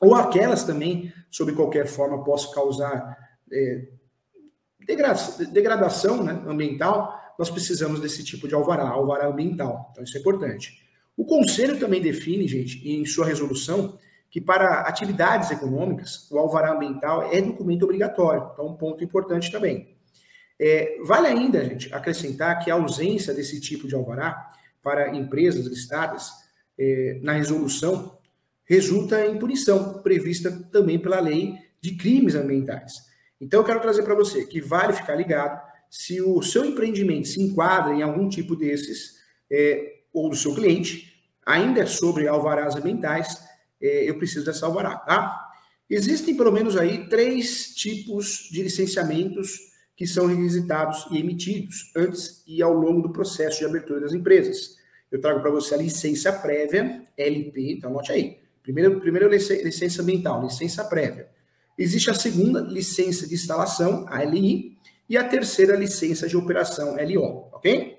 ou 0.00 0.14
aquelas 0.14 0.64
também, 0.64 1.12
sob 1.30 1.52
qualquer 1.52 1.86
forma, 1.86 2.24
possam 2.24 2.50
causar 2.52 3.14
é, 3.52 3.88
degradação 5.52 6.24
né, 6.24 6.42
ambiental, 6.46 7.14
nós 7.38 7.50
precisamos 7.50 8.00
desse 8.00 8.24
tipo 8.24 8.48
de 8.48 8.54
alvará, 8.54 8.88
alvará 8.88 9.26
ambiental. 9.26 9.90
Então, 9.92 10.02
isso 10.02 10.16
é 10.16 10.20
importante. 10.20 10.80
O 11.14 11.26
Conselho 11.26 11.78
também 11.78 12.00
define, 12.00 12.48
gente, 12.48 12.88
em 12.88 13.04
sua 13.04 13.26
resolução, 13.26 13.98
que 14.30 14.40
para 14.40 14.80
atividades 14.82 15.50
econômicas, 15.50 16.30
o 16.30 16.38
alvará 16.38 16.72
ambiental 16.72 17.30
é 17.30 17.42
documento 17.42 17.82
obrigatório. 17.82 18.48
Então, 18.54 18.68
um 18.68 18.76
ponto 18.76 19.04
importante 19.04 19.52
também. 19.52 19.94
É, 20.58 20.98
vale 21.04 21.26
ainda, 21.26 21.62
gente, 21.62 21.92
acrescentar 21.92 22.64
que 22.64 22.70
a 22.70 22.74
ausência 22.74 23.34
desse 23.34 23.60
tipo 23.60 23.86
de 23.86 23.94
alvará 23.94 24.48
para 24.82 25.16
empresas 25.16 25.66
listadas 25.66 26.30
é, 26.78 27.18
na 27.22 27.32
resolução 27.32 28.18
resulta 28.64 29.26
em 29.26 29.36
punição 29.36 30.00
prevista 30.00 30.50
também 30.70 30.98
pela 30.98 31.18
lei 31.18 31.54
de 31.80 31.96
crimes 31.96 32.36
ambientais. 32.36 32.94
Então, 33.40 33.60
eu 33.60 33.64
quero 33.64 33.80
trazer 33.80 34.04
para 34.04 34.14
você 34.14 34.46
que 34.46 34.60
vale 34.60 34.92
ficar 34.92 35.16
ligado 35.16 35.60
se 35.90 36.22
o 36.22 36.40
seu 36.40 36.64
empreendimento 36.64 37.26
se 37.26 37.42
enquadra 37.42 37.92
em 37.92 38.02
algum 38.02 38.28
tipo 38.28 38.54
desses, 38.54 39.16
é, 39.50 40.02
ou 40.12 40.30
do 40.30 40.36
seu 40.36 40.54
cliente, 40.54 41.12
ainda 41.44 41.80
é 41.80 41.86
sobre 41.86 42.28
alvarás 42.28 42.76
ambientais, 42.76 43.42
é, 43.82 44.08
eu 44.08 44.16
preciso 44.18 44.44
dessa 44.44 44.66
alvará, 44.66 44.96
tá? 44.96 45.48
Existem 45.88 46.36
pelo 46.36 46.52
menos 46.52 46.76
aí 46.76 47.08
três 47.08 47.74
tipos 47.74 48.48
de 48.52 48.62
licenciamentos 48.62 49.58
que 50.00 50.06
são 50.06 50.28
requisitados 50.28 51.06
e 51.10 51.18
emitidos 51.18 51.92
antes 51.94 52.42
e 52.46 52.62
ao 52.62 52.72
longo 52.72 53.02
do 53.02 53.10
processo 53.10 53.58
de 53.58 53.66
abertura 53.66 54.00
das 54.00 54.14
empresas. 54.14 54.78
Eu 55.12 55.20
trago 55.20 55.42
para 55.42 55.50
você 55.50 55.74
a 55.74 55.76
licença 55.76 56.32
prévia, 56.32 57.02
LP, 57.18 57.72
então 57.72 57.90
anote 57.90 58.10
aí. 58.10 58.38
Primeiro, 58.62 58.98
primeiro 58.98 59.28
licença 59.28 60.00
ambiental, 60.00 60.42
licença 60.42 60.82
prévia. 60.84 61.28
Existe 61.76 62.08
a 62.08 62.14
segunda 62.14 62.62
licença 62.62 63.28
de 63.28 63.34
instalação, 63.34 64.06
a 64.08 64.24
LI, 64.24 64.78
e 65.06 65.18
a 65.18 65.24
terceira 65.28 65.76
licença 65.76 66.26
de 66.26 66.34
operação, 66.34 66.96
LO, 66.96 67.50
ok? 67.52 67.98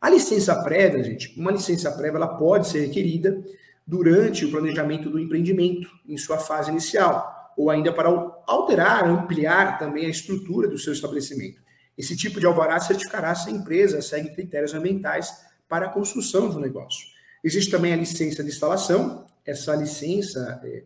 A 0.00 0.10
licença 0.10 0.60
prévia, 0.60 1.04
gente, 1.04 1.38
uma 1.38 1.52
licença 1.52 1.92
prévia, 1.92 2.16
ela 2.16 2.36
pode 2.36 2.66
ser 2.66 2.80
requerida 2.80 3.44
durante 3.86 4.44
o 4.44 4.50
planejamento 4.50 5.08
do 5.08 5.20
empreendimento, 5.20 5.88
em 6.04 6.16
sua 6.16 6.38
fase 6.38 6.72
inicial, 6.72 7.35
ou 7.56 7.70
ainda 7.70 7.92
para 7.92 8.08
alterar, 8.46 9.08
ampliar 9.08 9.78
também 9.78 10.06
a 10.06 10.10
estrutura 10.10 10.68
do 10.68 10.78
seu 10.78 10.92
estabelecimento. 10.92 11.60
Esse 11.96 12.14
tipo 12.16 12.38
de 12.38 12.46
alvará 12.46 12.78
certificará 12.78 13.34
se 13.34 13.48
a 13.48 13.52
empresa 13.52 14.02
segue 14.02 14.34
critérios 14.34 14.74
ambientais 14.74 15.32
para 15.68 15.86
a 15.86 15.88
construção 15.88 16.50
do 16.50 16.60
negócio. 16.60 17.06
Existe 17.42 17.70
também 17.70 17.92
a 17.92 17.96
licença 17.96 18.42
de 18.42 18.50
instalação. 18.50 19.24
Essa 19.44 19.74
licença 19.74 20.60
é, 20.62 20.82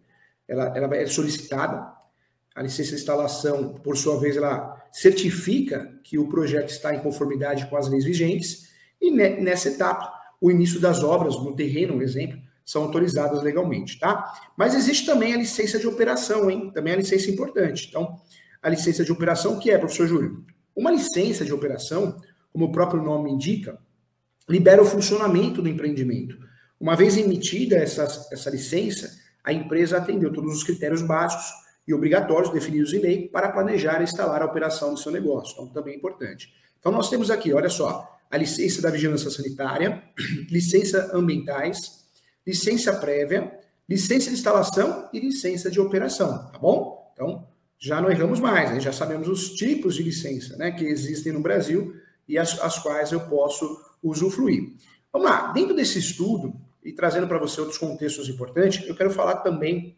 ela, 0.47 0.77
ela 0.77 0.97
é 0.97 1.07
solicitada. 1.07 1.99
A 2.55 2.62
licença 2.62 2.91
de 2.91 2.97
instalação, 2.97 3.75
por 3.75 3.97
sua 3.97 4.21
vez, 4.21 4.37
ela 4.37 4.77
certifica 4.93 5.93
que 6.05 6.19
o 6.19 6.29
projeto 6.29 6.71
está 6.71 6.95
em 6.95 7.00
conformidade 7.00 7.67
com 7.67 7.77
as 7.77 7.89
leis 7.89 8.05
vigentes. 8.05 8.69
E 9.00 9.11
nessa 9.11 9.69
etapa, 9.69 10.12
o 10.41 10.50
início 10.50 10.81
das 10.81 11.03
obras 11.03 11.37
no 11.37 11.55
terreno, 11.55 11.95
um 11.95 12.03
exemplo, 12.03 12.39
são 12.71 12.85
autorizadas 12.85 13.43
legalmente, 13.43 13.99
tá? 13.99 14.33
Mas 14.57 14.75
existe 14.75 15.05
também 15.05 15.35
a 15.35 15.37
licença 15.37 15.79
de 15.79 15.89
operação, 15.89 16.49
hein? 16.49 16.71
Também 16.73 16.93
é 16.93 16.97
a 16.97 16.99
licença 17.00 17.29
importante. 17.29 17.89
Então, 17.89 18.21
a 18.62 18.69
licença 18.69 19.05
de 19.05 19.11
operação, 19.11 19.59
que 19.59 19.71
é, 19.71 19.79
professor 19.79 20.07
Júlio? 20.07 20.45
Uma 20.75 20.93
licença 20.93 21.45
de 21.45 21.53
operação, 21.53 22.17
como 22.53 22.67
o 22.67 22.73
próprio 22.73 23.03
nome 23.03 23.33
indica, 23.33 23.77
libera 24.49 24.81
o 24.81 24.87
funcionamento 24.87 25.61
do 25.61 25.69
empreendimento. 25.69 26.39
Uma 26.79 26.95
vez 26.95 27.17
emitida 27.17 27.77
essa, 27.77 28.05
essa 28.33 28.49
licença, 28.49 29.19
a 29.43 29.53
empresa 29.53 29.97
atendeu 29.97 30.33
todos 30.33 30.55
os 30.55 30.62
critérios 30.62 31.03
básicos 31.03 31.47
e 31.89 31.93
obrigatórios 31.93 32.53
definidos 32.53 32.93
em 32.93 33.00
lei 33.00 33.29
para 33.29 33.49
planejar 33.49 34.00
e 34.00 34.05
instalar 34.05 34.43
a 34.43 34.47
operação 34.47 34.95
do 34.95 35.00
seu 35.00 35.11
negócio. 35.11 35.55
Então, 35.55 35.67
também 35.69 35.95
é 35.95 35.97
importante. 35.97 36.53
Então, 36.79 36.93
nós 36.93 37.11
temos 37.11 37.33
aqui, 37.33 37.53
olha 37.53 37.69
só, 37.69 38.17
a 38.31 38.37
licença 38.37 38.81
da 38.81 38.91
vigilância 38.91 39.29
sanitária, 39.29 40.05
licença 40.49 41.11
ambientais, 41.12 42.00
licença 42.50 42.92
prévia, 42.92 43.57
licença 43.88 44.28
de 44.28 44.35
instalação 44.35 45.09
e 45.12 45.21
licença 45.21 45.71
de 45.71 45.80
operação, 45.80 46.50
tá 46.50 46.59
bom? 46.59 47.12
Então, 47.12 47.47
já 47.78 48.00
não 48.00 48.11
erramos 48.11 48.40
mais, 48.40 48.73
né? 48.73 48.80
já 48.80 48.92
sabemos 48.92 49.28
os 49.28 49.50
tipos 49.50 49.95
de 49.95 50.02
licença 50.02 50.57
né, 50.57 50.73
que 50.73 50.85
existem 50.85 51.33
no 51.33 51.40
Brasil 51.40 51.95
e 52.28 52.37
as, 52.37 52.59
as 52.61 52.78
quais 52.78 53.12
eu 53.12 53.21
posso 53.21 53.80
usufruir. 54.02 54.75
Vamos 55.12 55.28
lá, 55.28 55.52
dentro 55.52 55.75
desse 55.75 55.99
estudo, 55.99 56.54
e 56.85 56.92
trazendo 56.92 57.28
para 57.28 57.38
você 57.38 57.61
outros 57.61 57.78
contextos 57.78 58.28
importantes, 58.28 58.87
eu 58.88 58.97
quero 58.97 59.11
falar 59.11 59.37
também 59.37 59.97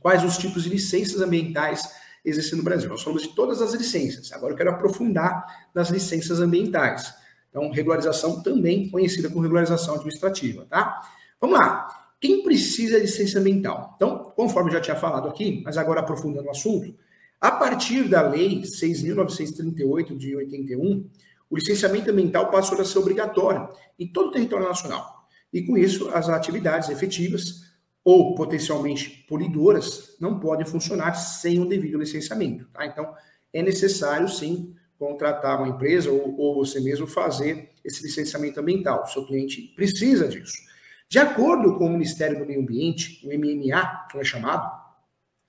quais 0.00 0.24
os 0.24 0.36
tipos 0.36 0.64
de 0.64 0.70
licenças 0.70 1.20
ambientais 1.20 1.88
existem 2.24 2.58
no 2.58 2.64
Brasil. 2.64 2.88
Nós 2.88 3.02
falamos 3.02 3.22
de 3.22 3.34
todas 3.34 3.60
as 3.62 3.72
licenças, 3.72 4.32
agora 4.32 4.52
eu 4.52 4.56
quero 4.56 4.70
aprofundar 4.70 5.68
nas 5.74 5.90
licenças 5.90 6.40
ambientais. 6.40 7.14
Então, 7.50 7.70
regularização 7.70 8.42
também 8.42 8.88
conhecida 8.90 9.28
como 9.28 9.42
regularização 9.42 9.94
administrativa, 9.94 10.66
tá? 10.68 11.02
Vamos 11.44 11.58
lá. 11.58 12.14
Quem 12.18 12.42
precisa 12.42 12.96
de 12.96 13.02
licença 13.02 13.38
ambiental? 13.38 13.92
Então, 13.96 14.32
conforme 14.34 14.72
já 14.72 14.80
tinha 14.80 14.96
falado 14.96 15.28
aqui, 15.28 15.60
mas 15.62 15.76
agora 15.76 16.00
aprofundando 16.00 16.48
o 16.48 16.50
assunto, 16.50 16.96
a 17.38 17.50
partir 17.50 18.08
da 18.08 18.26
Lei 18.26 18.62
6.938 18.62 20.16
de 20.16 20.34
81, 20.34 21.06
o 21.50 21.54
licenciamento 21.54 22.10
ambiental 22.10 22.50
passou 22.50 22.80
a 22.80 22.84
ser 22.86 22.98
obrigatório 22.98 23.68
em 23.98 24.10
todo 24.10 24.28
o 24.28 24.30
território 24.30 24.66
nacional. 24.66 25.28
E 25.52 25.60
com 25.60 25.76
isso, 25.76 26.08
as 26.14 26.30
atividades 26.30 26.88
efetivas 26.88 27.74
ou 28.02 28.34
potencialmente 28.34 29.26
poluidoras 29.28 30.16
não 30.18 30.40
podem 30.40 30.64
funcionar 30.64 31.12
sem 31.16 31.60
o 31.60 31.68
devido 31.68 31.98
licenciamento. 31.98 32.66
Tá? 32.72 32.86
Então, 32.86 33.12
é 33.52 33.62
necessário 33.62 34.30
sim 34.30 34.74
contratar 34.98 35.58
uma 35.58 35.68
empresa 35.68 36.10
ou, 36.10 36.40
ou 36.40 36.54
você 36.54 36.80
mesmo 36.80 37.06
fazer 37.06 37.68
esse 37.84 38.02
licenciamento 38.02 38.58
ambiental. 38.58 39.02
O 39.02 39.08
seu 39.08 39.26
cliente 39.26 39.74
precisa 39.76 40.26
disso. 40.26 40.64
De 41.08 41.18
acordo 41.18 41.76
com 41.76 41.86
o 41.86 41.90
Ministério 41.90 42.38
do 42.38 42.46
Meio 42.46 42.60
Ambiente, 42.60 43.20
o 43.24 43.28
MMA, 43.28 44.06
como 44.10 44.22
é 44.22 44.24
chamado, 44.24 44.70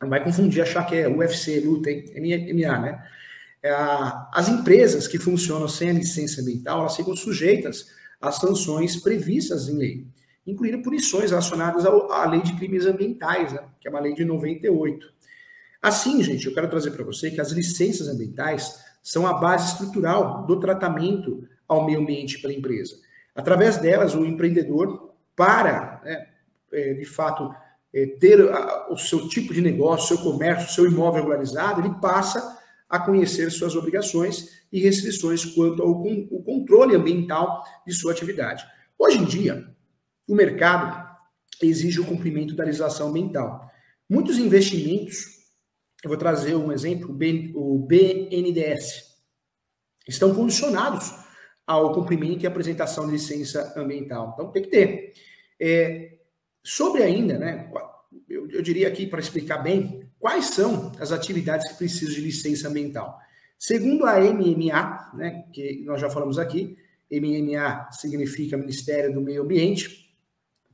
não 0.02 0.10
vai 0.10 0.24
confundir, 0.24 0.62
achar 0.62 0.86
que 0.86 0.96
é 0.96 1.08
UFC, 1.08 1.60
luta, 1.60 1.90
hein? 1.90 2.06
MMA, 2.16 2.80
né? 2.80 3.04
É 3.64 3.72
as 4.32 4.48
empresas 4.48 5.08
que 5.08 5.18
funcionam 5.18 5.68
sem 5.68 5.90
a 5.90 5.94
licença 5.94 6.40
ambiental, 6.40 6.82
elas 6.82 6.96
ficam 6.96 7.16
sujeitas 7.16 7.88
às 8.22 8.36
sanções 8.36 8.96
previstas 8.98 9.68
em 9.68 9.78
lei, 9.78 10.08
incluindo 10.46 10.84
punições 10.84 11.32
relacionadas 11.32 11.84
à 11.84 12.30
lei 12.30 12.44
de 12.44 12.56
crimes 12.56 12.86
ambientais, 12.86 13.54
né? 13.54 13.64
que 13.80 13.88
é 13.88 13.92
uma 13.92 14.00
lei 14.00 14.14
de 14.14 14.24
98. 14.24 15.12
Assim, 15.82 16.22
gente, 16.22 16.46
eu 16.46 16.54
quero 16.54 16.70
trazer 16.70 16.92
para 16.92 17.04
você 17.04 17.32
que 17.32 17.42
as 17.42 17.52
licenças 17.52 18.08
ambientais 18.08 18.84
são 19.02 19.26
a 19.26 19.34
base 19.34 19.72
estrutural 19.72 20.46
do 20.46 20.60
tratamento 20.60 21.48
ao 21.68 21.86
meio 21.86 22.00
ambiente 22.00 22.40
pela 22.40 22.54
empresa. 22.54 22.98
Através 23.36 23.78
delas, 23.78 24.14
o 24.14 24.26
empreendedor, 24.26 25.05
para, 25.36 26.02
né, 26.04 26.28
é, 26.72 26.94
de 26.94 27.06
fato, 27.06 27.54
é, 27.94 28.06
ter 28.20 28.40
o 28.90 28.98
seu 28.98 29.28
tipo 29.28 29.54
de 29.54 29.62
negócio, 29.62 30.16
seu 30.16 30.24
comércio, 30.24 30.74
seu 30.74 30.86
imóvel 30.86 31.22
regularizado, 31.22 31.82
ele 31.82 31.94
passa 32.02 32.60
a 32.90 33.00
conhecer 33.00 33.50
suas 33.52 33.76
obrigações 33.76 34.64
e 34.72 34.80
restrições 34.80 35.46
quanto 35.46 35.82
ao 35.82 35.92
o 35.92 36.44
controle 36.44 36.96
ambiental 36.96 37.64
de 37.86 37.94
sua 37.94 38.12
atividade. 38.12 38.66
Hoje 38.98 39.18
em 39.18 39.26
dia, 39.26 39.66
o 40.28 40.36
mercado 40.36 41.06
exige 41.62 42.00
o 42.00 42.06
cumprimento 42.06 42.56
da 42.56 42.64
legislação 42.64 43.10
ambiental. 43.10 43.70
Muitos 44.10 44.38
investimentos, 44.38 45.26
eu 46.04 46.10
vou 46.10 46.18
trazer 46.18 46.56
um 46.56 46.72
exemplo, 46.72 47.18
o 47.56 47.80
BNDES, 47.80 49.16
estão 50.08 50.36
condicionados 50.36 51.12
ao 51.66 51.94
cumprimento 51.94 52.44
e 52.44 52.48
apresentação 52.48 53.06
de 53.06 53.14
licença 53.14 53.74
ambiental. 53.76 54.32
Então, 54.34 54.52
tem 54.52 54.64
que 54.64 54.70
ter. 54.70 55.14
É, 55.60 56.18
sobre 56.64 57.04
ainda, 57.04 57.38
né, 57.38 57.70
eu, 58.30 58.50
eu 58.50 58.62
diria 58.62 58.88
aqui 58.88 59.08
para 59.08 59.20
explicar 59.20 59.60
bem, 59.60 60.02
quais 60.20 60.46
são 60.48 60.92
as 61.00 61.12
atividades 61.12 61.72
que 61.72 61.78
precisam 61.78 62.16
de 62.16 62.22
licença 62.22 62.68
ambiental. 62.68 63.18
Segundo 63.58 64.06
a 64.06 64.20
MMA, 64.20 65.12
né, 65.16 65.46
que 65.54 65.84
nós 65.86 66.02
já 66.02 66.10
falamos 66.10 66.38
aqui, 66.38 66.78
MMA 67.12 67.90
significa 67.92 68.58
Ministério 68.58 69.14
do 69.14 69.22
Meio 69.22 69.44
Ambiente, 69.44 70.14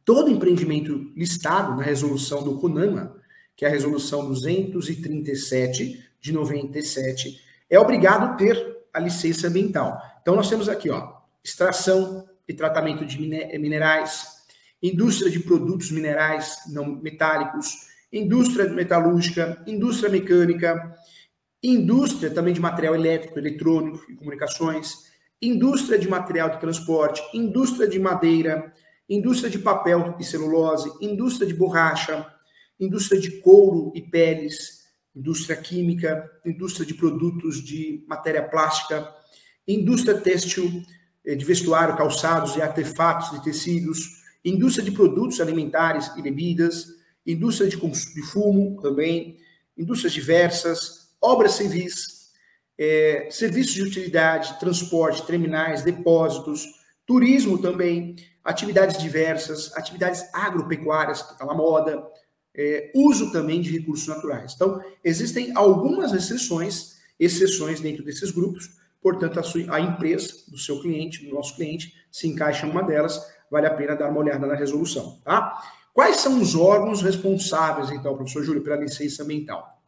todo 0.04 0.32
empreendimento 0.32 1.12
listado 1.16 1.76
na 1.76 1.84
resolução 1.84 2.44
do 2.44 2.58
CUNAMA, 2.60 3.16
que 3.56 3.66
é 3.66 3.68
a 3.68 3.72
resolução 3.72 4.28
237 4.28 6.04
de 6.20 6.32
97, 6.32 7.40
é 7.70 7.80
obrigado 7.80 8.24
a 8.24 8.34
ter 8.34 8.86
a 8.94 9.00
licença 9.00 9.48
ambiental. 9.48 10.02
Então 10.22 10.36
nós 10.36 10.50
temos 10.50 10.70
aqui, 10.70 10.90
ó, 10.90 11.14
extração 11.44 12.28
e 12.48 12.54
tratamento 12.54 13.06
de 13.06 13.18
minerais, 13.20 14.28
indústria 14.82 15.32
de 15.32 15.40
produtos 15.40 15.92
minerais 15.92 16.58
não 16.70 16.96
metálicos, 16.96 17.90
indústria 18.12 18.70
metalúrgica, 18.70 19.64
indústria 19.66 20.10
mecânica, 20.10 20.96
indústria 21.64 22.30
também 22.30 22.54
de 22.54 22.60
material 22.60 22.96
elétrico, 22.96 23.40
eletrônico 23.40 24.12
e 24.12 24.16
comunicações, 24.16 25.12
indústria 25.42 25.98
de 25.98 26.08
material 26.08 26.50
de 26.50 26.60
transporte, 26.60 27.22
indústria 27.34 27.88
de 27.88 28.00
madeira, 28.00 28.72
indústria 29.10 29.50
de 29.50 29.60
papel 29.60 30.16
e 30.20 30.24
celulose, 30.24 30.92
indústria 31.02 31.48
de 31.48 31.54
borracha, 31.54 32.26
indústria 32.80 33.20
de 33.20 33.40
couro 33.42 33.92
e 33.96 34.02
peles, 34.02 34.82
indústria 35.16 35.56
química, 35.56 36.30
indústria 36.46 36.86
de 36.86 36.94
produtos 36.94 37.64
de 37.64 38.04
matéria 38.08 38.44
plástica, 38.44 39.14
indústria 39.68 40.20
têxtil, 40.20 40.84
eh, 41.26 41.36
de 41.36 41.46
vestuário, 41.46 41.98
calçados 41.98 42.56
e 42.56 42.62
artefatos 42.62 43.32
de 43.32 43.44
tecidos, 43.44 44.22
indústria 44.44 44.84
de 44.84 44.92
produtos 44.92 45.40
alimentares 45.40 46.10
e 46.18 46.22
bebidas, 46.22 46.88
indústria 47.26 47.70
de, 47.70 47.78
de 47.78 48.22
fumo 48.24 48.82
também, 48.82 49.38
indústrias 49.78 50.14
diversas, 50.14 51.10
obras 51.22 51.54
civis, 51.54 52.22
é, 52.78 53.28
serviços 53.30 53.74
de 53.74 53.84
utilidade, 53.84 54.60
transporte, 54.60 55.26
terminais, 55.26 55.84
depósitos, 55.84 56.66
turismo 57.06 57.60
também, 57.60 58.16
atividades 58.44 58.98
diversas, 58.98 59.72
atividades 59.76 60.24
agropecuárias, 60.34 61.22
que 61.22 61.34
está 61.34 61.46
na 61.46 61.54
moda, 61.54 62.04
é, 62.56 62.92
uso 62.96 63.32
também 63.32 63.62
de 63.62 63.78
recursos 63.78 64.08
naturais. 64.08 64.54
Então, 64.56 64.82
existem 65.04 65.56
algumas 65.56 66.12
restrições, 66.12 66.96
exceções 67.20 67.80
dentro 67.80 68.04
desses 68.04 68.32
grupos, 68.32 68.81
portanto, 69.02 69.40
a, 69.40 69.44
sua, 69.44 69.64
a 69.74 69.80
empresa 69.80 70.34
do 70.48 70.58
seu 70.58 70.80
cliente, 70.82 71.26
do 71.26 71.34
nosso 71.34 71.56
cliente, 71.56 71.94
se 72.12 72.28
encaixa 72.28 72.66
em 72.66 72.70
uma 72.70 72.84
delas, 72.84 73.20
vale 73.50 73.68
a 73.68 73.74
pena 73.74 73.96
dar 73.96 74.10
uma 74.10 74.20
olhada 74.20 74.46
na 74.46 74.56
resolução, 74.56 75.20
tá? 75.24 75.62
Quais 75.94 76.18
são 76.18 76.40
os 76.40 76.56
órgãos 76.56 77.02
responsáveis, 77.02 77.92
então, 77.92 78.16
professor 78.16 78.44
Júlio, 78.44 78.64
pela 78.64 78.78
licença 78.78 79.24
ambiental? 79.24 79.82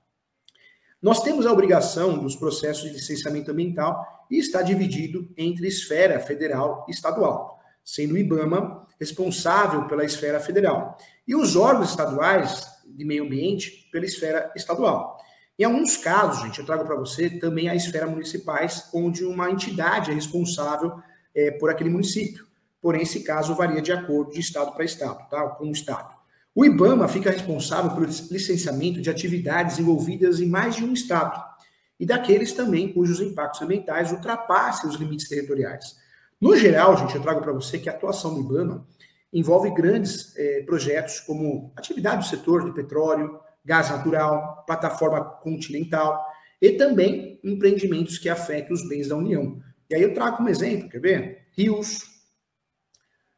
Nós 1.01 1.21
temos 1.21 1.45
a 1.45 1.51
obrigação 1.51 2.17
dos 2.17 2.35
processos 2.35 2.83
de 2.83 2.95
licenciamento 2.95 3.51
ambiental 3.51 4.25
e 4.31 4.37
está 4.37 4.61
dividido 4.61 5.29
entre 5.37 5.67
esfera 5.67 6.19
federal 6.19 6.85
e 6.87 6.91
estadual, 6.91 7.59
sendo 7.83 8.13
o 8.13 8.17
IBAMA 8.17 8.87
responsável 8.99 9.85
pela 9.85 10.05
esfera 10.05 10.39
federal 10.39 10.97
e 11.27 11.35
os 11.35 11.55
órgãos 11.55 11.89
estaduais 11.89 12.65
de 12.85 13.03
meio 13.03 13.25
ambiente 13.25 13.89
pela 13.91 14.05
esfera 14.05 14.51
estadual. 14.55 15.17
Em 15.57 15.63
alguns 15.63 15.97
casos, 15.97 16.41
gente, 16.41 16.59
eu 16.59 16.65
trago 16.65 16.85
para 16.85 16.95
você 16.95 17.29
também 17.29 17.69
a 17.69 17.75
esfera 17.75 18.07
municipais, 18.07 18.89
onde 18.93 19.23
uma 19.23 19.51
entidade 19.51 20.11
é 20.11 20.13
responsável 20.13 20.93
é, 21.35 21.51
por 21.51 21.69
aquele 21.69 21.89
município 21.89 22.45
porém 22.83 23.03
esse 23.03 23.21
caso 23.21 23.55
varia 23.55 23.81
de 23.81 23.93
acordo 23.93 24.33
de 24.33 24.41
estado 24.41 24.73
para 24.73 24.83
estado, 24.83 25.25
tá? 25.29 25.41
Com 25.51 25.69
o 25.69 25.71
estado. 25.71 26.13
O 26.53 26.65
IBAMA 26.65 27.07
fica 27.07 27.31
responsável 27.31 27.91
pelo 27.91 28.05
licenciamento 28.05 29.01
de 29.01 29.09
atividades 29.09 29.79
envolvidas 29.79 30.41
em 30.41 30.47
mais 30.47 30.75
de 30.75 30.83
um 30.83 30.91
estado 30.91 31.41
e 31.97 32.05
daqueles 32.05 32.51
também 32.51 32.91
cujos 32.91 33.21
impactos 33.21 33.61
ambientais 33.61 34.11
ultrapassem 34.11 34.89
os 34.89 34.97
limites 34.97 35.29
territoriais. 35.29 35.95
No 36.39 36.55
geral, 36.57 36.97
gente, 36.97 37.15
eu 37.15 37.21
trago 37.21 37.41
para 37.41 37.53
você 37.53 37.79
que 37.79 37.89
a 37.89 37.93
atuação 37.93 38.35
do 38.35 38.41
IBAMA 38.41 38.85
envolve 39.31 39.71
grandes 39.71 40.35
eh, 40.37 40.63
projetos 40.65 41.21
como 41.21 41.71
atividade 41.77 42.17
do 42.17 42.29
setor 42.29 42.65
de 42.65 42.73
petróleo, 42.73 43.39
gás 43.63 43.89
natural, 43.89 44.63
plataforma 44.65 45.23
continental 45.23 46.25
e 46.61 46.71
também 46.71 47.39
empreendimentos 47.43 48.17
que 48.17 48.29
afetem 48.29 48.73
os 48.73 48.87
bens 48.87 49.07
da 49.07 49.15
União. 49.15 49.61
E 49.89 49.95
aí 49.95 50.01
eu 50.01 50.13
trago 50.13 50.37
como 50.37 50.49
exemplo, 50.49 50.89
quer 50.89 50.99
ver? 50.99 51.47
Rios, 51.55 52.01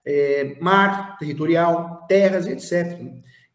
é, 0.06 0.58
mar 0.62 1.18
territorial, 1.18 2.06
terras, 2.08 2.46
etc. 2.46 3.02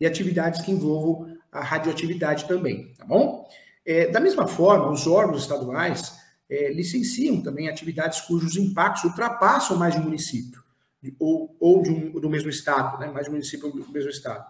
E 0.00 0.07
atividades 0.07 0.62
que 0.62 0.73
envolvam 0.73 1.37
a 1.53 1.62
radioatividade 1.62 2.47
também, 2.47 2.95
tá 2.95 3.05
bom? 3.05 3.49
É, 3.85 4.09
da 4.09 4.21
mesma 4.21 4.47
forma, 4.47 4.91
os 4.91 5.07
órgãos 5.07 5.43
estaduais 5.43 6.15
é, 6.49 6.73
licenciam 6.73 7.41
também 7.41 7.69
atividades 7.69 8.21
cujos 8.23 8.57
impactos 8.57 9.05
ultrapassam 9.05 9.77
mais 9.77 9.95
de 9.95 10.00
um 10.00 10.05
município, 10.05 10.62
ou, 11.19 11.57
ou 11.61 11.83
de 11.83 11.91
um, 11.91 12.12
do 12.21 12.29
mesmo 12.29 12.50
estado, 12.50 12.99
né? 12.99 13.11
mais 13.11 13.27
de 13.27 13.31
um 13.31 13.35
município 13.35 13.71
do 13.71 13.93
mesmo 13.93 14.11
estado. 14.11 14.45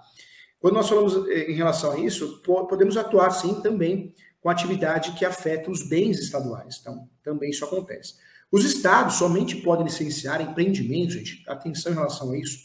Quando 0.61 0.75
nós 0.75 0.89
falamos 0.89 1.29
é, 1.29 1.51
em 1.51 1.55
relação 1.55 1.91
a 1.93 1.99
isso, 1.99 2.43
podemos 2.69 2.97
atuar 2.97 3.31
sim 3.31 3.61
também 3.61 4.15
com 4.41 4.49
atividade 4.49 5.13
que 5.13 5.25
afeta 5.25 5.71
os 5.71 5.89
bens 5.89 6.19
estaduais. 6.19 6.79
Então, 6.81 7.09
também 7.23 7.51
isso 7.51 7.65
acontece. 7.65 8.15
Os 8.53 8.65
estados 8.65 9.15
somente 9.15 9.57
podem 9.57 9.85
licenciar 9.85 10.41
empreendimentos, 10.41 11.15
gente, 11.15 11.43
atenção 11.49 11.93
em 11.93 11.95
relação 11.97 12.31
a 12.31 12.39
isso, 12.39 12.59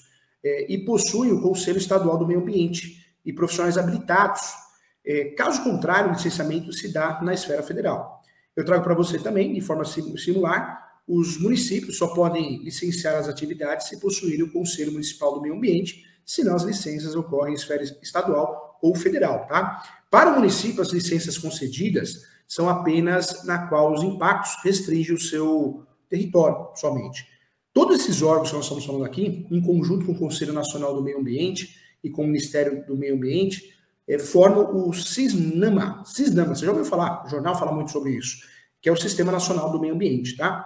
é, 0.44 0.72
e 0.72 0.84
possuem 0.86 1.32
o 1.32 1.42
Conselho 1.42 1.78
Estadual 1.78 2.18
do 2.18 2.28
Meio 2.28 2.42
Ambiente 2.42 3.04
e 3.26 3.34
profissionais 3.34 3.78
habilitados 3.78 4.42
É, 5.08 5.36
caso 5.36 5.64
contrário, 5.64 6.10
o 6.10 6.14
licenciamento 6.14 6.74
se 6.74 6.92
dá 6.92 7.22
na 7.22 7.32
esfera 7.32 7.62
federal. 7.62 8.24
Eu 8.56 8.66
trago 8.66 8.84
para 8.84 8.96
você 8.96 9.20
também, 9.20 9.54
de 9.54 9.62
forma 9.62 9.86
similar, 9.86 11.00
os 11.08 11.40
municípios 11.40 11.98
só 12.00 12.08
podem 12.08 12.64
licenciar 12.64 13.16
as 13.16 13.28
atividades 13.28 13.88
se 13.88 14.00
possuírem 14.00 14.42
o 14.42 14.52
Conselho 14.52 14.92
Municipal 14.92 15.36
do 15.36 15.42
Meio 15.42 15.54
Ambiente, 15.54 16.04
senão 16.26 16.56
as 16.56 16.64
licenças 16.64 17.16
ocorrem 17.16 17.54
em 17.54 17.56
esfera 17.56 17.84
estadual 17.84 18.80
ou 18.82 18.96
federal, 18.96 19.46
tá? 19.48 19.84
Para 20.10 20.32
o 20.32 20.36
município, 20.36 20.82
as 20.82 20.90
licenças 20.90 21.38
concedidas 21.38 22.24
são 22.48 22.70
apenas 22.70 23.44
na 23.44 23.68
qual 23.68 23.94
os 23.94 24.04
impactos 24.04 24.56
restringem 24.64 25.16
o 25.16 25.20
seu 25.20 25.86
território 26.10 26.70
somente. 26.76 27.28
Todos 27.74 28.00
esses 28.00 28.22
órgãos 28.22 28.50
que 28.50 28.56
nós 28.56 28.66
estamos 28.66 28.86
falando 28.86 29.04
aqui, 29.04 29.46
em 29.52 29.62
conjunto 29.62 30.06
com 30.06 30.14
o 30.14 30.18
Conselho 30.18 30.54
Nacional 30.54 30.96
do 30.96 31.04
Meio 31.04 31.20
Ambiente 31.20 31.76
e 32.04 32.10
com 32.10 32.24
o 32.24 32.28
Ministério 32.28 32.86
do 32.86 32.96
Meio 32.96 33.16
Ambiente, 33.16 33.76
é, 34.08 34.18
formam 34.18 34.88
o 34.88 34.94
CISNAMA. 34.94 36.04
CISNAMA, 36.06 36.56
você 36.56 36.66
já 36.66 36.72
ouviu 36.72 36.86
falar? 36.86 37.26
O 37.26 37.30
jornal 37.30 37.58
fala 37.58 37.74
muito 37.74 37.92
sobre 37.92 38.12
isso, 38.12 38.38
que 38.82 38.88
é 38.88 38.92
o 38.92 38.96
Sistema 38.96 39.32
Nacional 39.32 39.72
do 39.72 39.80
Meio 39.80 39.96
Ambiente, 39.96 40.38
tá? 40.38 40.66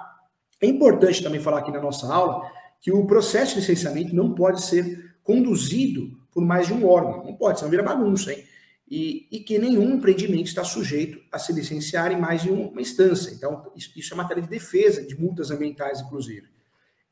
É 0.61 0.67
importante 0.67 1.23
também 1.23 1.39
falar 1.39 1.59
aqui 1.59 1.71
na 1.71 1.81
nossa 1.81 2.13
aula 2.13 2.47
que 2.81 2.91
o 2.91 3.05
processo 3.07 3.55
de 3.55 3.61
licenciamento 3.61 4.15
não 4.15 4.35
pode 4.35 4.61
ser 4.61 5.08
conduzido 5.29 6.19
por 6.31 6.43
mais 6.43 6.65
de 6.65 6.73
um 6.73 6.87
órgão. 6.87 7.23
Não 7.23 7.35
pode, 7.35 7.59
senão 7.59 7.69
vira 7.69 7.83
bagunça, 7.83 8.33
hein? 8.33 8.43
E, 8.89 9.27
e, 9.31 9.39
que 9.41 9.59
nenhum 9.59 9.97
empreendimento 9.97 10.47
está 10.47 10.63
sujeito 10.63 11.21
a 11.31 11.37
se 11.37 11.53
licenciar 11.53 12.11
em 12.11 12.19
mais 12.19 12.41
de 12.41 12.49
uma 12.49 12.81
instância. 12.81 13.29
Então, 13.29 13.71
isso, 13.75 14.11
é 14.11 14.17
matéria 14.17 14.41
de 14.41 14.49
defesa, 14.49 15.05
de 15.05 15.15
multas 15.15 15.51
ambientais, 15.51 16.01
inclusive. 16.01 16.47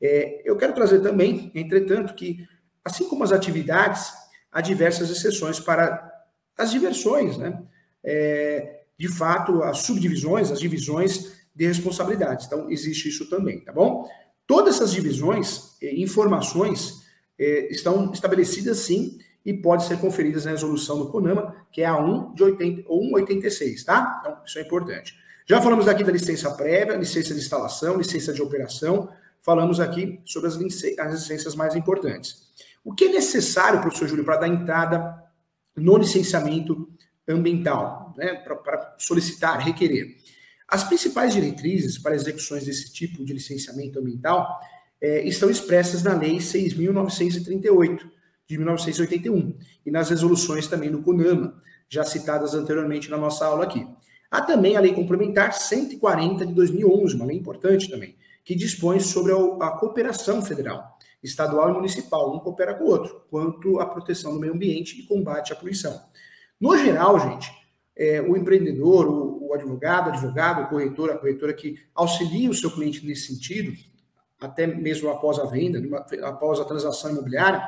É, 0.02 0.42
eu 0.44 0.56
quero 0.56 0.74
trazer 0.74 0.98
também, 0.98 1.52
entretanto, 1.54 2.12
que, 2.14 2.44
assim 2.84 3.08
como 3.08 3.22
as 3.22 3.30
atividades, 3.30 4.10
há 4.50 4.60
diversas 4.60 5.08
exceções 5.10 5.60
para 5.60 6.10
as 6.56 6.72
diversões, 6.72 7.38
né? 7.38 7.62
É, 8.02 8.80
de 8.98 9.06
fato, 9.06 9.62
as 9.62 9.78
subdivisões, 9.82 10.50
as 10.50 10.58
divisões 10.58 11.38
de 11.54 11.68
responsabilidades. 11.68 12.46
Então, 12.46 12.68
existe 12.68 13.08
isso 13.08 13.30
também, 13.30 13.60
tá 13.60 13.72
bom? 13.72 14.10
Todas 14.44 14.74
essas 14.74 14.90
divisões, 14.90 15.76
eh, 15.80 15.94
informações, 15.94 17.06
eh, 17.38 17.68
estão 17.70 18.12
estabelecidas 18.12 18.78
sim 18.78 19.18
e 19.44 19.54
podem 19.54 19.86
ser 19.86 19.98
conferidas 19.98 20.44
na 20.44 20.50
resolução 20.50 20.98
do 20.98 21.08
CONAMA, 21.08 21.66
que 21.72 21.82
é 21.82 21.86
a 21.86 21.96
1 21.96 22.34
de 22.34 22.42
80, 22.42 22.88
186, 22.88 23.84
tá? 23.84 24.18
Então, 24.20 24.38
isso 24.44 24.58
é 24.58 24.62
importante. 24.62 25.14
Já 25.46 25.62
falamos 25.62 25.88
aqui 25.88 26.04
da 26.04 26.12
licença 26.12 26.50
prévia, 26.50 26.96
licença 26.96 27.32
de 27.32 27.40
instalação, 27.40 27.96
licença 27.96 28.32
de 28.32 28.42
operação, 28.42 29.08
falamos 29.40 29.80
aqui 29.80 30.20
sobre 30.26 30.48
as, 30.48 30.54
as 30.54 31.12
licenças 31.12 31.54
mais 31.54 31.74
importantes. 31.74 32.48
O 32.84 32.94
que 32.94 33.04
é 33.04 33.08
necessário, 33.08 33.80
professor 33.80 34.08
Júlio, 34.08 34.24
para 34.24 34.36
dar 34.36 34.48
entrada 34.48 35.22
no 35.74 35.96
licenciamento 35.96 36.90
ambiental, 37.26 38.14
né, 38.16 38.34
para 38.34 38.96
solicitar, 38.98 39.58
requerer? 39.58 40.16
As 40.68 40.84
principais 40.84 41.32
diretrizes 41.32 41.96
para 41.96 42.14
execuções 42.14 42.66
desse 42.66 42.92
tipo 42.92 43.24
de 43.24 43.32
licenciamento 43.32 43.98
ambiental 43.98 44.60
é, 45.00 45.26
estão 45.26 45.50
expressas 45.50 46.02
na 46.02 46.14
Lei 46.14 46.38
6.938, 46.38 48.00
de 48.46 48.56
1981, 48.56 49.54
e 49.84 49.90
nas 49.90 50.08
resoluções 50.10 50.66
também 50.66 50.90
do 50.90 51.02
CONAMA, 51.02 51.54
já 51.88 52.04
citadas 52.04 52.54
anteriormente 52.54 53.10
na 53.10 53.16
nossa 53.16 53.46
aula 53.46 53.64
aqui. 53.64 53.86
Há 54.30 54.42
também 54.42 54.76
a 54.76 54.80
Lei 54.80 54.92
Complementar 54.92 55.54
140 55.54 56.44
de 56.44 56.52
2011, 56.52 57.14
uma 57.14 57.24
lei 57.24 57.36
importante 57.36 57.90
também, 57.90 58.14
que 58.44 58.54
dispõe 58.54 59.00
sobre 59.00 59.32
a 59.32 59.70
cooperação 59.70 60.42
federal, 60.42 60.98
estadual 61.22 61.70
e 61.70 61.74
municipal, 61.74 62.34
um 62.34 62.38
coopera 62.38 62.74
com 62.74 62.84
o 62.84 62.88
outro, 62.88 63.22
quanto 63.30 63.80
à 63.80 63.86
proteção 63.86 64.34
do 64.34 64.40
meio 64.40 64.54
ambiente 64.54 65.00
e 65.00 65.06
combate 65.06 65.52
à 65.52 65.56
poluição. 65.56 65.98
No 66.60 66.76
geral, 66.76 67.18
gente, 67.20 67.50
é, 67.96 68.20
o 68.20 68.36
empreendedor, 68.36 69.08
o, 69.08 69.48
o 69.48 69.54
advogado, 69.54 70.10
advogado, 70.10 70.62
o 70.62 70.68
corretor, 70.68 71.10
a 71.10 71.18
corretora 71.18 71.54
que 71.54 71.78
auxilia 71.94 72.50
o 72.50 72.54
seu 72.54 72.70
cliente 72.70 73.04
nesse 73.06 73.28
sentido, 73.28 73.76
até 74.40 74.66
mesmo 74.66 75.08
após 75.10 75.38
a 75.38 75.46
venda, 75.46 75.80
após 76.22 76.60
a 76.60 76.64
transação 76.64 77.10
imobiliária, 77.10 77.66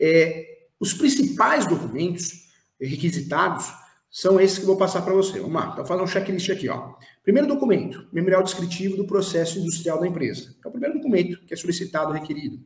é, 0.00 0.66
os 0.78 0.92
principais 0.92 1.66
documentos 1.66 2.50
requisitados 2.80 3.72
são 4.10 4.40
esses 4.40 4.58
que 4.58 4.64
eu 4.64 4.68
vou 4.68 4.76
passar 4.76 5.02
para 5.02 5.12
você. 5.12 5.40
Vamos 5.40 5.54
lá, 5.54 5.70
então 5.72 5.84
fazer 5.84 6.02
um 6.02 6.06
checklist 6.06 6.48
aqui. 6.50 6.68
Ó. 6.68 6.94
Primeiro 7.22 7.48
documento, 7.48 8.06
memorial 8.12 8.42
descritivo 8.42 8.96
do 8.96 9.06
processo 9.06 9.58
industrial 9.58 10.00
da 10.00 10.06
empresa. 10.06 10.54
É 10.64 10.68
o 10.68 10.70
primeiro 10.70 10.96
documento 10.96 11.44
que 11.44 11.52
é 11.52 11.56
solicitado, 11.56 12.12
requerido. 12.12 12.58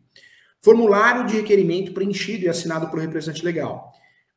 Formulário 0.62 1.26
de 1.26 1.36
requerimento 1.36 1.92
preenchido 1.92 2.44
e 2.44 2.48
assinado 2.48 2.88
pelo 2.88 3.00
representante 3.00 3.44
legal. 3.44 3.92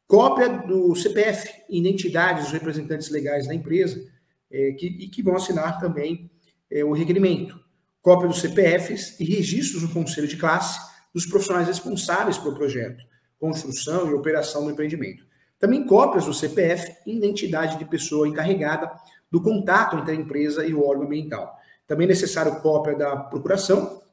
Cópia 0.08 0.48
do 0.50 0.96
CPF, 0.96 1.52
identidade 1.70 2.42
dos 2.42 2.52
representantes 2.52 3.10
legais 3.10 3.48
da 3.48 3.54
empresa, 3.54 4.04
é, 4.52 4.72
que, 4.74 4.88
e 4.88 5.08
que 5.10 5.24
vão 5.24 5.36
assinar 5.36 5.80
também 5.80 6.32
é, 6.72 6.84
o 6.84 6.94
requerimento. 6.94 7.63
Cópia 8.04 8.28
dos 8.28 8.42
CPFs 8.42 9.18
e 9.18 9.24
registros 9.24 9.82
no 9.82 9.88
conselho 9.88 10.28
de 10.28 10.36
classe 10.36 10.78
dos 11.14 11.26
profissionais 11.26 11.68
responsáveis 11.68 12.38
pelo 12.38 12.54
projeto, 12.54 13.02
construção 13.40 14.12
e 14.12 14.14
operação 14.14 14.66
do 14.66 14.72
empreendimento. 14.72 15.26
Também 15.58 15.86
cópias 15.86 16.26
do 16.26 16.34
CPF 16.34 16.94
e 17.08 17.16
identidade 17.16 17.80
de 17.80 17.86
pessoa 17.86 18.28
encarregada 18.28 18.92
do 19.32 19.42
contato 19.42 19.96
entre 19.96 20.12
a 20.12 20.16
empresa 20.16 20.66
e 20.66 20.74
o 20.74 20.86
órgão 20.86 21.06
ambiental. 21.06 21.58
Também 21.88 22.04
é 22.04 22.10
necessário 22.10 22.60
cópia 22.60 22.94
da 22.94 23.16
procuração, 23.16 24.04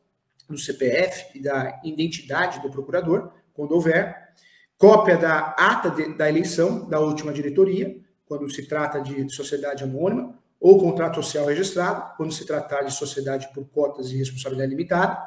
do 0.49 0.57
CPF 0.57 1.37
e 1.37 1.43
da 1.43 1.81
identidade 1.83 2.61
do 2.61 2.71
procurador, 2.71 3.33
quando 3.53 3.73
houver, 3.73 4.35
cópia 4.79 5.17
da 5.17 5.49
ata 5.59 5.91
de, 5.91 6.17
da 6.17 6.29
eleição 6.29 6.89
da 6.89 7.01
última 7.01 7.33
diretoria, 7.33 8.01
quando 8.25 8.49
se 8.49 8.69
trata 8.69 9.01
de 9.01 9.29
sociedade 9.35 9.83
anônima, 9.83 10.40
ou 10.61 10.79
contrato 10.79 11.15
social 11.15 11.47
registrado, 11.47 12.15
quando 12.17 12.33
se 12.33 12.47
tratar 12.47 12.83
de 12.83 12.93
sociedade 12.93 13.49
por 13.55 13.65
cotas 13.71 14.11
e 14.11 14.17
responsabilidade 14.19 14.71
limitada, 14.71 15.19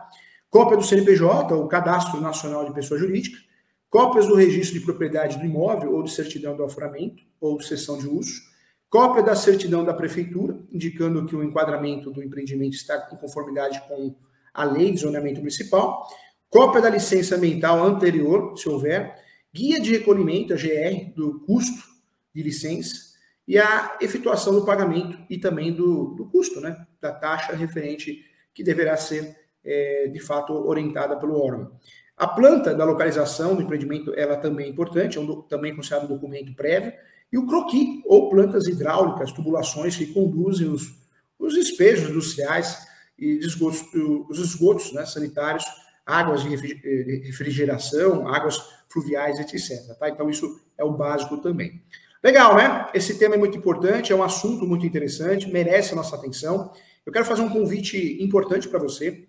cópia 0.50 0.78
do 0.78 0.84
CNPJ, 0.84 1.56
o 1.56 1.68
Cadastro 1.68 2.22
Nacional 2.22 2.64
de 2.66 2.74
Pessoa 2.74 3.00
Jurídica, 3.00 3.40
cópias 3.90 4.28
do 4.28 4.36
registro 4.36 4.80
de 4.80 4.86
propriedade 4.86 5.40
do 5.40 5.46
imóvel 5.46 5.96
ou 5.96 6.04
de 6.04 6.12
certidão 6.12 6.56
do 6.56 6.62
alforamento 6.62 7.24
ou 7.42 7.60
cessão 7.60 7.98
de 7.98 8.08
uso, 8.08 8.42
cópia 8.90 9.24
da 9.24 9.36
certidão 9.36 9.84
da 9.84 9.94
prefeitura, 9.94 10.60
indicando 10.72 11.26
que 11.26 11.36
o 11.36 11.44
enquadramento 11.44 12.12
do 12.12 12.22
empreendimento 12.22 12.76
está 12.76 13.10
em 13.12 13.18
conformidade 13.18 13.82
com 13.88 14.16
a 14.54 14.64
lei 14.64 14.92
de 14.92 15.00
zoneamento 15.00 15.40
municipal, 15.40 16.08
cópia 16.48 16.80
da 16.80 16.92
licença 16.92 17.36
ambiental 17.36 17.84
anterior, 17.84 18.56
se 18.56 18.70
houver, 18.70 19.16
guia 19.52 19.80
de 19.80 19.92
recolhimento, 19.92 20.54
a 20.54 20.58
GR, 20.58 21.12
do 21.16 21.40
custo 21.40 21.84
de 22.36 22.44
licença 22.44 23.13
e 23.48 23.58
a 23.58 23.98
efetuação 24.02 24.54
do 24.54 24.66
pagamento 24.66 25.18
e 25.30 25.38
também 25.38 25.74
do, 25.74 26.16
do 26.16 26.26
custo, 26.30 26.62
né, 26.62 26.86
da 27.02 27.12
taxa 27.12 27.54
referente 27.54 28.24
que 28.54 28.64
deverá 28.64 28.96
ser, 28.96 29.36
é, 29.64 30.08
de 30.08 30.20
fato, 30.20 30.54
orientada 30.54 31.18
pelo 31.18 31.40
órgão. 31.40 31.78
A 32.16 32.28
planta 32.28 32.74
da 32.74 32.86
localização 32.86 33.56
do 33.56 33.64
empreendimento, 33.64 34.14
ela 34.16 34.38
também 34.38 34.68
é 34.68 34.70
importante, 34.70 35.18
é 35.18 35.22
um, 35.22 35.42
também 35.42 35.76
considerado 35.76 36.06
um 36.06 36.14
documento 36.16 36.56
prévio, 36.56 36.94
e 37.32 37.38
o 37.38 37.48
croqui, 37.48 38.04
ou 38.06 38.30
plantas 38.30 38.68
hidráulicas, 38.68 39.32
tubulações 39.32 39.98
que 39.98 40.14
conduzem 40.14 40.70
os, 40.70 40.84
os 41.40 41.56
despejos 41.56 42.10
industriais 42.10 42.78
e 43.18 43.40
os 43.40 44.40
esgotos 44.40 44.94
né, 44.94 45.04
sanitários, 45.06 45.66
águas 46.06 46.44
de 46.44 46.56
refrigeração, 47.26 48.28
águas 48.28 48.62
fluviais, 48.88 49.40
etc. 49.40 49.98
Tá? 49.98 50.10
Então, 50.10 50.30
isso 50.30 50.62
é 50.78 50.84
o 50.84 50.94
básico 50.94 51.38
também. 51.38 51.82
Legal, 52.24 52.56
né? 52.56 52.88
Esse 52.94 53.20
tema 53.20 53.36
é 53.36 53.38
muito 53.38 53.58
importante, 53.58 54.14
é 54.14 54.16
um 54.16 54.24
assunto 54.24 54.66
muito 54.66 54.86
interessante, 54.86 55.52
merece 55.52 55.92
a 55.92 55.96
nossa 55.98 56.16
atenção. 56.16 56.72
Eu 57.06 57.12
quero 57.12 57.26
fazer 57.26 57.42
um 57.42 57.50
convite 57.50 58.24
importante 58.24 58.70
para 58.70 58.80
você. 58.80 59.28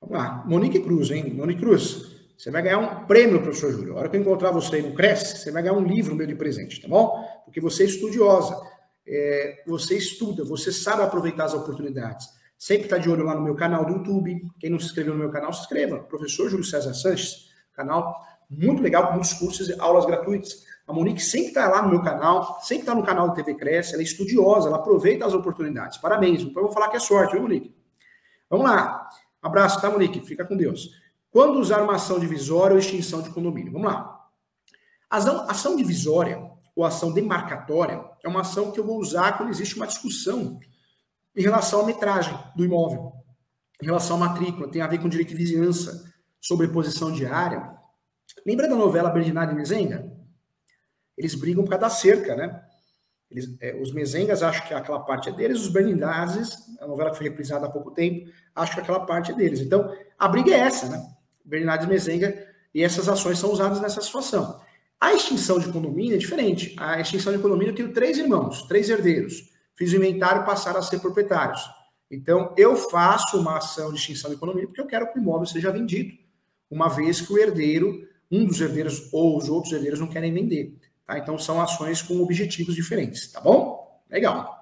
Vamos 0.08 0.24
lá. 0.24 0.44
Monique 0.46 0.80
Cruz, 0.80 1.12
hein? 1.12 1.34
Monique 1.34 1.60
Cruz, 1.60 2.16
você 2.38 2.50
vai 2.50 2.62
ganhar 2.62 2.78
um 2.78 3.06
prêmio, 3.06 3.42
professor 3.42 3.72
Júlio. 3.72 3.96
A 3.96 4.00
hora 4.00 4.10
que 4.10 4.16
eu 4.16 4.22
encontrar 4.22 4.52
você 4.52 4.82
no 4.82 4.94
Cresce, 4.94 5.38
você 5.38 5.52
vai 5.52 5.62
ganhar 5.62 5.76
um 5.76 5.84
livro 5.84 6.16
meu 6.16 6.26
de 6.26 6.36
presente, 6.36 6.82
tá 6.82 6.88
bom? 6.88 7.26
Porque 7.44 7.60
você 7.60 7.84
é 7.84 7.86
estudiosa, 7.88 8.58
é, 9.06 9.64
você 9.68 9.98
estuda, 9.98 10.46
você 10.46 10.72
sabe 10.72 11.02
aproveitar 11.02 11.44
as 11.44 11.54
oportunidades. 11.54 12.30
Sempre 12.58 12.86
está 12.86 12.98
de 12.98 13.10
olho 13.10 13.26
lá 13.26 13.36
no 13.36 13.42
meu 13.42 13.54
canal 13.54 13.86
do 13.86 13.94
YouTube. 13.94 14.42
Quem 14.60 14.70
não 14.70 14.80
se 14.80 14.86
inscreveu 14.86 15.14
no 15.14 15.20
meu 15.20 15.30
canal, 15.30 15.52
se 15.52 15.62
inscreva. 15.62 16.00
Professor 16.00 16.50
Júlio 16.50 16.64
César 16.64 16.94
Sanches, 16.94 17.50
canal 17.74 18.16
muito 18.50 18.82
legal, 18.82 19.08
com 19.08 19.14
muitos 19.14 19.34
cursos 19.34 19.68
e 19.68 19.76
aulas 19.78 20.06
gratuitas. 20.06 20.66
A 20.88 20.94
Monique 20.94 21.22
sempre 21.22 21.50
está 21.50 21.68
lá 21.68 21.82
no 21.82 21.90
meu 21.90 22.02
canal, 22.02 22.60
sempre 22.62 22.84
está 22.84 22.96
no 22.96 23.04
canal 23.04 23.28
do 23.28 23.36
TV 23.36 23.56
Cresce, 23.56 23.94
ela 23.94 24.02
é 24.02 24.06
estudiosa, 24.06 24.70
ela 24.70 24.78
aproveita 24.78 25.26
as 25.26 25.34
oportunidades. 25.34 25.98
Parabéns, 25.98 26.44
eu 26.44 26.54
vou 26.54 26.72
falar 26.72 26.88
que 26.88 26.96
é 26.96 27.00
sorte, 27.00 27.34
viu, 27.34 27.42
Monique? 27.42 27.76
Vamos 28.50 28.66
lá. 28.66 29.10
Abraço, 29.48 29.82
tá, 29.82 29.90
Monique? 29.90 30.22
Fica 30.22 30.46
com 30.46 30.56
Deus. 30.56 30.90
Quando 31.32 31.60
usar 31.60 31.82
uma 31.82 31.96
ação 31.96 32.20
divisória 32.20 32.74
ou 32.74 32.80
extinção 32.80 33.22
de 33.22 33.30
condomínio? 33.30 33.72
Vamos 33.72 33.92
lá. 33.92 34.28
Ação, 35.10 35.50
ação 35.50 35.76
divisória 35.76 36.40
ou 36.76 36.86
ação 36.86 37.12
demarcatória 37.12 38.04
é 38.24 38.28
uma 38.28 38.42
ação 38.42 38.72
que 38.72 38.80
eu 38.80 38.86
vou 38.86 39.00
usar 39.00 39.38
quando 39.38 39.50
existe 39.50 39.76
uma 39.76 39.88
discussão 39.88 40.60
em 41.36 41.42
relação 41.42 41.82
à 41.82 41.86
metragem 41.86 42.38
do 42.56 42.66
imóvel, 42.66 43.14
em 43.82 43.86
relação 43.86 44.16
à 44.18 44.20
matrícula, 44.20 44.70
tem 44.70 44.82
a 44.82 44.88
ver 44.88 45.00
com 45.00 45.08
direito 45.08 45.30
de 45.30 45.36
vizinhança, 45.36 46.12
sobreposição 46.42 47.12
de 47.12 47.26
área. 47.26 47.78
Lembra 48.46 48.68
da 48.68 48.76
novela 48.76 49.10
Bernardo 49.10 49.54
e 49.54 49.56
Mezenga? 49.56 50.12
Eles 51.18 51.36
brigam 51.36 51.64
por 51.64 51.70
causa 51.70 51.82
da 51.82 51.90
cerca, 51.90 52.36
né? 52.36 52.64
Eles, 53.30 53.56
é, 53.60 53.76
os 53.76 53.92
Mezengas 53.92 54.42
acham 54.42 54.66
que 54.66 54.74
aquela 54.74 55.00
parte 55.00 55.30
é 55.30 55.32
deles, 55.32 55.62
os 55.62 55.70
Bernindazes, 55.70 56.50
a 56.80 56.88
novela 56.88 57.12
que 57.12 57.18
foi 57.18 57.28
reprisada 57.28 57.66
há 57.66 57.70
pouco 57.70 57.92
tempo, 57.92 58.32
acham 58.56 58.76
que 58.76 58.82
aquela 58.82 59.02
parte 59.02 59.32
é 59.32 59.36
deles. 59.36 59.60
Então, 59.60 59.94
a 60.18 60.28
briga 60.28 60.52
é 60.52 60.60
essa, 60.60 60.88
né? 60.90 61.06
Bernardes 61.44 61.88
Mezenga, 61.88 62.48
e 62.74 62.84
essas 62.84 63.10
ações 63.10 63.40
são 63.40 63.52
usadas 63.52 63.82
nessa 63.82 64.02
situação. 64.02 64.60
A 65.00 65.14
extinção 65.14 65.60
de 65.60 65.72
condomínio 65.72 66.16
é 66.16 66.18
diferente. 66.18 66.76
A 66.78 67.00
extinção 67.00 67.32
de 67.32 67.40
condomínio 67.40 67.72
eu 67.72 67.76
tenho 67.76 67.94
três 67.94 68.18
irmãos, 68.18 68.64
três 68.64 68.90
herdeiros. 68.90 69.52
Fiz 69.76 69.94
o 69.94 69.96
inventário 69.96 70.44
passaram 70.46 70.80
a 70.80 70.84
ser 70.84 71.00
proprietários. 71.00 71.62
Então, 72.10 72.54
eu 72.58 72.76
faço 72.76 73.40
uma 73.40 73.58
ação 73.58 73.92
de 73.92 74.00
extinção 74.00 74.32
de 74.32 74.38
condomínio 74.38 74.70
porque 74.70 74.82
eu 74.82 74.88
quero 74.88 75.12
que 75.12 75.20
o 75.20 75.22
imóvel 75.22 75.46
seja 75.46 75.72
vendido, 75.72 76.18
uma 76.70 76.88
vez 76.88 77.22
que 77.22 77.32
o 77.32 77.38
herdeiro, 77.38 78.08
um 78.32 78.46
dos 78.46 78.60
herdeiros 78.60 79.10
ou 79.14 79.38
os 79.38 79.50
outros 79.50 79.74
herdeiros 79.74 80.00
não 80.00 80.08
querem 80.08 80.34
vender. 80.34 80.74
Tá? 81.08 81.18
Então, 81.18 81.40
são 81.40 81.60
ações 81.60 82.02
com 82.02 82.22
objetivos 82.22 82.76
diferentes, 82.76 83.32
tá 83.32 83.42
bom? 83.42 84.04
Legal. 84.10 84.56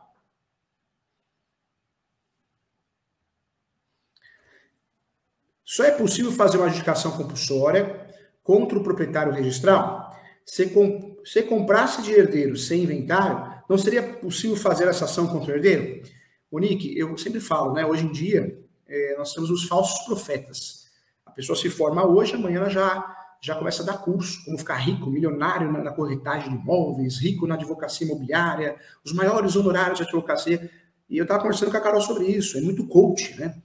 Só 5.63 5.83
é 5.83 5.91
possível 5.91 6.31
fazer 6.31 6.57
uma 6.57 6.67
adjudicação 6.67 7.11
compulsória 7.17 8.07
contra 8.43 8.77
o 8.77 8.83
proprietário 8.83 9.33
registral 9.33 10.15
se, 10.45 10.67
com, 10.67 11.17
se 11.25 11.41
comprasse 11.43 12.03
de 12.03 12.11
herdeiro 12.13 12.55
sem 12.55 12.83
inventário, 12.83 13.55
não 13.67 13.77
seria 13.77 14.03
possível 14.03 14.55
fazer 14.55 14.87
essa 14.87 15.05
ação 15.05 15.27
contra 15.27 15.51
o 15.51 15.55
herdeiro? 15.55 16.03
O 16.51 16.59
Nick, 16.59 16.95
eu 16.97 17.17
sempre 17.17 17.39
falo, 17.39 17.73
né? 17.73 17.83
Hoje 17.83 18.05
em 18.05 18.11
dia, 18.11 18.55
é, 18.87 19.15
nós 19.17 19.33
temos 19.33 19.49
os 19.49 19.65
falsos 19.65 20.05
profetas. 20.05 20.85
A 21.25 21.31
pessoa 21.31 21.57
se 21.57 21.69
forma 21.69 22.05
hoje, 22.05 22.35
amanhã 22.35 22.57
ela 22.57 22.69
já, 22.69 23.24
já 23.45 23.55
começa 23.55 23.83
a 23.83 23.85
dar 23.85 23.99
curso, 23.99 24.43
como 24.43 24.57
ficar 24.57 24.77
rico, 24.77 25.09
milionário 25.09 25.71
na, 25.71 25.83
na 25.83 25.91
corretagem 25.91 26.49
de 26.49 26.55
imóveis, 26.55 27.19
rico 27.19 27.45
na 27.45 27.53
advocacia 27.53 28.07
imobiliária, 28.07 28.75
os 29.03 29.13
maiores 29.13 29.55
honorários 29.55 29.99
de 29.99 30.03
advocacia. 30.03 30.69
E 31.07 31.17
eu 31.17 31.23
estava 31.23 31.41
conversando 31.41 31.69
com 31.69 31.77
a 31.77 31.81
Carol 31.81 32.01
sobre 32.01 32.25
isso, 32.25 32.57
é 32.57 32.61
muito 32.61 32.87
coach, 32.87 33.39
né? 33.39 33.55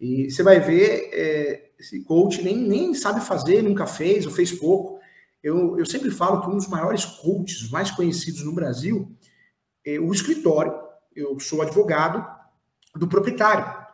E 0.00 0.30
você 0.30 0.42
vai 0.42 0.58
ver, 0.58 1.10
é, 1.12 1.70
esse 1.78 2.00
coach 2.04 2.42
nem, 2.42 2.56
nem 2.56 2.94
sabe 2.94 3.20
fazer, 3.20 3.62
nunca 3.62 3.86
fez, 3.86 4.24
ou 4.24 4.32
fez 4.32 4.52
pouco. 4.52 4.98
Eu, 5.42 5.78
eu 5.78 5.84
sempre 5.84 6.10
falo 6.10 6.40
que 6.40 6.48
um 6.48 6.56
dos 6.56 6.68
maiores 6.68 7.04
coaches, 7.04 7.70
mais 7.70 7.90
conhecidos 7.90 8.42
no 8.42 8.54
Brasil, 8.54 9.14
é 9.84 10.00
o 10.00 10.12
escritório. 10.12 10.72
Eu 11.14 11.38
sou 11.38 11.60
advogado 11.60 12.26
do 12.94 13.06
proprietário. 13.06 13.84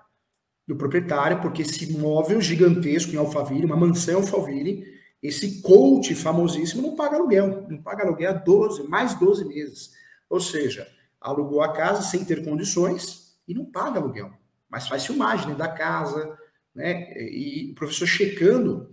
Do 0.67 0.77
proprietário, 0.77 1.41
porque 1.41 1.63
esse 1.63 1.85
imóvel 1.93 2.41
gigantesco 2.41 3.13
em 3.13 3.17
Alphaville, 3.17 3.67
uma 3.67 3.77
mansão 3.77 4.21
Alphaville, 4.21 5.02
esse 5.23 5.63
coach 5.63 6.15
famosíssimo 6.15 6.83
não 6.83 6.97
paga 6.97 7.17
aluguel. 7.17 7.67
Não 7.69 7.81
paga 7.81 8.05
aluguel 8.05 8.31
há 8.31 8.35
12, 8.35 8.83
mais 8.89 9.15
12 9.15 9.45
meses. 9.45 9.93
Ou 10.29 10.41
seja, 10.41 10.89
alugou 11.21 11.63
a 11.63 11.73
casa 11.73 12.03
sem 12.03 12.25
ter 12.25 12.45
condições 12.45 13.37
e 13.47 13.55
não 13.55 13.65
paga 13.65 14.01
aluguel 14.01 14.33
mas 14.73 14.89
faz 14.89 15.05
filmagem 15.05 15.55
da 15.55 15.69
casa, 15.69 16.35
né? 16.75 17.13
E 17.15 17.73
o 17.73 17.75
professor 17.75 18.07
checando 18.07 18.89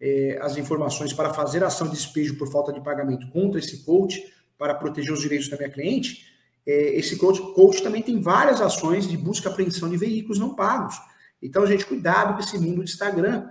é, 0.00 0.38
as 0.40 0.56
informações 0.56 1.12
para 1.12 1.34
fazer 1.34 1.64
ação 1.64 1.88
de 1.88 1.94
despejo 1.94 2.38
por 2.38 2.48
falta 2.52 2.72
de 2.72 2.80
pagamento 2.80 3.28
contra 3.30 3.58
esse 3.58 3.84
coach, 3.84 4.32
para 4.56 4.74
proteger 4.74 5.12
os 5.12 5.20
direitos 5.20 5.48
da 5.48 5.56
minha 5.56 5.68
cliente, 5.68 6.32
é, 6.64 6.96
esse 6.96 7.16
coach, 7.16 7.40
coach 7.52 7.82
também 7.82 8.00
tem 8.00 8.20
várias 8.20 8.60
ações 8.60 9.08
de 9.08 9.16
busca 9.16 9.48
e 9.48 9.52
apreensão 9.52 9.90
de 9.90 9.96
veículos 9.96 10.38
não 10.38 10.54
pagos. 10.54 10.94
Então, 11.42 11.66
gente, 11.66 11.84
cuidado 11.84 12.34
com 12.34 12.40
esse 12.40 12.56
mundo 12.56 12.84
de 12.84 12.92
Instagram. 12.92 13.50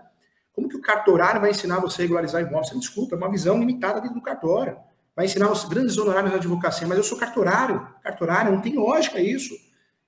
Como 0.53 0.69
que 0.69 0.77
o 0.77 0.81
cartorário 0.81 1.41
vai 1.41 1.49
ensinar 1.49 1.79
você 1.79 2.01
a 2.01 2.05
regularizar 2.05 2.41
imóvel? 2.41 2.79
Desculpa, 2.79 3.15
é 3.15 3.17
uma 3.17 3.29
visão 3.29 3.59
limitada 3.59 3.99
dentro 3.99 4.15
do 4.15 4.21
cartório. 4.21 4.77
Vai 5.15 5.25
ensinar 5.25 5.51
os 5.51 5.63
grandes 5.65 5.97
honorários 5.97 6.31
na 6.31 6.37
advocacia, 6.37 6.87
mas 6.87 6.97
eu 6.97 7.03
sou 7.03 7.17
cartorário. 7.17 7.87
Cartorário, 8.01 8.51
não 8.51 8.61
tem 8.61 8.75
lógica 8.75 9.19
isso. 9.19 9.53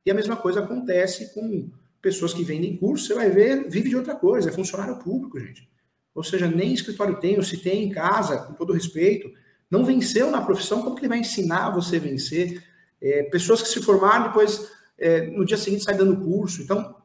E 0.06 0.12
a 0.12 0.14
mesma 0.14 0.36
coisa 0.36 0.60
acontece 0.62 1.34
com 1.34 1.70
pessoas 2.02 2.34
que 2.34 2.44
vendem 2.44 2.78
curso, 2.78 3.08
você 3.08 3.16
vai 3.16 3.32
ver, 3.32 3.68
vive 3.68 3.90
de 3.90 3.96
outra 3.96 4.14
coisa, 4.14 4.50
é 4.50 4.54
funcionário 4.54 4.98
público, 4.98 5.40
gente. 5.40 5.68
Ou 6.14 6.24
seja, 6.24 6.48
nem 6.48 6.72
escritório 6.72 7.20
tem, 7.20 7.36
ou 7.38 7.44
se 7.44 7.58
tem 7.58 7.84
em 7.84 7.90
casa, 7.90 8.38
com 8.38 8.54
todo 8.54 8.74
respeito, 8.74 9.28
não 9.70 9.84
venceu 9.84 10.30
na 10.30 10.42
profissão, 10.42 10.84
como 10.84 10.96
que 10.96 11.02
ele 11.02 11.10
vai 11.10 11.18
ensinar 11.18 11.72
você 11.72 11.98
a 11.98 12.00
vencer? 12.00 12.64
É, 13.02 13.24
pessoas 13.24 13.62
que 13.64 13.68
se 13.68 13.82
formaram 13.82 14.28
depois, 14.28 14.72
é, 15.00 15.28
no 15.32 15.44
dia 15.44 15.58
seguinte, 15.58 15.84
saem 15.84 15.98
dando 15.98 16.24
curso. 16.24 16.62
Então, 16.62 16.96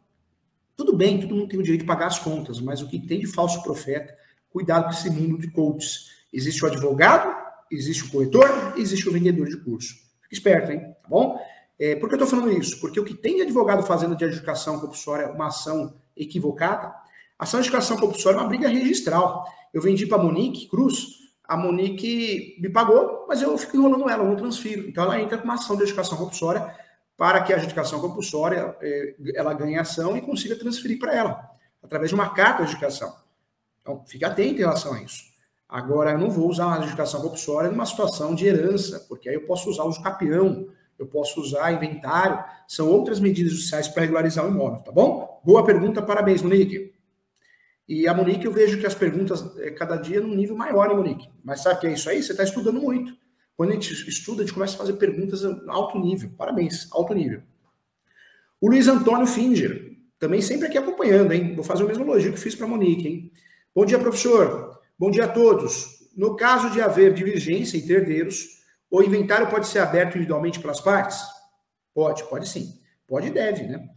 tudo 0.80 0.96
bem, 0.96 1.20
todo 1.20 1.34
mundo 1.34 1.46
tem 1.46 1.60
o 1.60 1.62
direito 1.62 1.82
de 1.82 1.86
pagar 1.86 2.06
as 2.06 2.18
contas, 2.18 2.58
mas 2.58 2.80
o 2.80 2.88
que 2.88 2.98
tem 2.98 3.20
de 3.20 3.26
falso 3.26 3.62
profeta, 3.62 4.16
cuidado 4.48 4.84
com 4.84 4.90
esse 4.92 5.10
mundo 5.10 5.36
de 5.36 5.50
coaches. 5.50 6.06
Existe 6.32 6.64
o 6.64 6.68
advogado, 6.68 7.36
existe 7.70 8.04
o 8.04 8.10
corretor, 8.10 8.48
existe 8.78 9.06
o 9.06 9.12
vendedor 9.12 9.46
de 9.46 9.58
curso. 9.58 9.94
Fique 10.22 10.36
esperto, 10.36 10.72
hein? 10.72 10.80
Tá 11.02 11.08
bom? 11.08 11.38
É, 11.78 11.96
por 11.96 12.08
que 12.08 12.14
eu 12.14 12.24
estou 12.24 12.26
falando 12.26 12.58
isso? 12.58 12.80
Porque 12.80 12.98
o 12.98 13.04
que 13.04 13.12
tem 13.12 13.36
de 13.36 13.42
advogado 13.42 13.82
fazendo 13.82 14.16
de 14.16 14.24
adjudicação 14.24 14.80
compulsória 14.80 15.30
uma 15.30 15.48
ação 15.48 15.94
equivocada, 16.16 16.94
ação 17.38 17.60
de 17.60 17.68
adjudicação 17.68 17.98
compulsória 17.98 18.38
é 18.38 18.40
uma 18.40 18.48
briga 18.48 18.66
registral. 18.66 19.44
Eu 19.74 19.82
vendi 19.82 20.06
para 20.06 20.22
Monique 20.22 20.66
Cruz, 20.66 21.08
a 21.46 21.58
Monique 21.58 22.56
me 22.58 22.70
pagou, 22.70 23.26
mas 23.28 23.42
eu 23.42 23.58
fico 23.58 23.76
enrolando 23.76 24.08
ela, 24.08 24.24
eu 24.24 24.28
não 24.28 24.36
transfiro. 24.36 24.88
Então 24.88 25.04
ela 25.04 25.20
entra 25.20 25.36
com 25.36 25.44
uma 25.44 25.54
ação 25.54 25.76
de 25.76 25.82
adjudicação 25.82 26.16
compulsória 26.16 26.74
para 27.20 27.42
que 27.42 27.52
a 27.52 27.56
adjudicação 27.56 28.00
compulsória 28.00 28.74
é, 28.80 29.14
ela 29.34 29.52
ganhe 29.52 29.76
ação 29.76 30.16
e 30.16 30.22
consiga 30.22 30.56
transferir 30.56 30.98
para 30.98 31.14
ela, 31.14 31.50
através 31.82 32.08
de 32.08 32.14
uma 32.14 32.30
carta 32.30 32.62
de 32.62 32.70
adjudicação. 32.70 33.14
Então, 33.82 34.02
fique 34.06 34.24
atento 34.24 34.54
em 34.54 34.60
relação 34.60 34.94
a 34.94 35.02
isso. 35.02 35.24
Agora, 35.68 36.12
eu 36.12 36.18
não 36.18 36.30
vou 36.30 36.48
usar 36.48 36.64
a 36.64 36.76
adjudicação 36.76 37.20
compulsória 37.20 37.70
numa 37.70 37.84
situação 37.84 38.34
de 38.34 38.46
herança, 38.46 39.04
porque 39.06 39.28
aí 39.28 39.34
eu 39.34 39.44
posso 39.44 39.68
usar 39.68 39.84
o 39.84 40.02
capião, 40.02 40.68
eu 40.98 41.06
posso 41.06 41.42
usar 41.42 41.70
inventário, 41.70 42.42
são 42.66 42.88
outras 42.88 43.20
medidas 43.20 43.52
judiciais 43.52 43.86
para 43.86 44.00
regularizar 44.00 44.46
o 44.46 44.48
imóvel, 44.48 44.80
tá 44.80 44.90
bom? 44.90 45.42
Boa 45.44 45.62
pergunta, 45.62 46.00
parabéns, 46.00 46.40
Monique. 46.40 46.94
E 47.86 48.08
a 48.08 48.14
Monique, 48.14 48.46
eu 48.46 48.52
vejo 48.52 48.80
que 48.80 48.86
as 48.86 48.94
perguntas 48.94 49.44
é 49.58 49.70
cada 49.70 49.96
dia 49.96 50.22
num 50.22 50.34
nível 50.34 50.56
maior, 50.56 50.90
hein, 50.90 50.96
Monique? 50.96 51.28
Mas 51.44 51.60
sabe 51.60 51.76
o 51.76 51.80
que 51.80 51.86
é 51.86 51.92
isso 51.92 52.08
aí? 52.08 52.22
Você 52.22 52.32
está 52.32 52.44
estudando 52.44 52.80
muito. 52.80 53.12
Quando 53.60 53.72
a 53.72 53.74
gente 53.74 53.92
estuda, 54.08 54.40
a 54.40 54.46
gente 54.46 54.54
começa 54.54 54.74
a 54.74 54.78
fazer 54.78 54.94
perguntas 54.94 55.44
alto 55.68 55.98
nível. 55.98 56.30
Parabéns, 56.30 56.88
alto 56.90 57.12
nível. 57.12 57.42
O 58.58 58.70
Luiz 58.70 58.88
Antônio 58.88 59.26
Finger, 59.26 59.98
também 60.18 60.40
sempre 60.40 60.66
aqui 60.66 60.78
acompanhando, 60.78 61.34
hein? 61.34 61.54
Vou 61.54 61.62
fazer 61.62 61.84
o 61.84 61.86
mesmo 61.86 62.02
elogio 62.02 62.32
que 62.32 62.40
fiz 62.40 62.54
para 62.54 62.64
a 62.64 62.68
Monique, 62.70 63.06
hein? 63.06 63.30
Bom 63.74 63.84
dia, 63.84 63.98
professor. 63.98 64.80
Bom 64.98 65.10
dia 65.10 65.26
a 65.26 65.28
todos. 65.28 66.08
No 66.16 66.36
caso 66.36 66.70
de 66.70 66.80
haver 66.80 67.12
divergência 67.12 67.76
entre 67.76 67.92
herdeiros, 67.92 68.62
o 68.90 69.02
inventário 69.02 69.50
pode 69.50 69.66
ser 69.66 69.80
aberto 69.80 70.14
individualmente 70.14 70.58
pelas 70.58 70.80
partes? 70.80 71.20
Pode, 71.92 72.24
pode 72.30 72.48
sim. 72.48 72.80
Pode 73.06 73.26
e 73.26 73.30
deve, 73.30 73.64
né? 73.64 73.90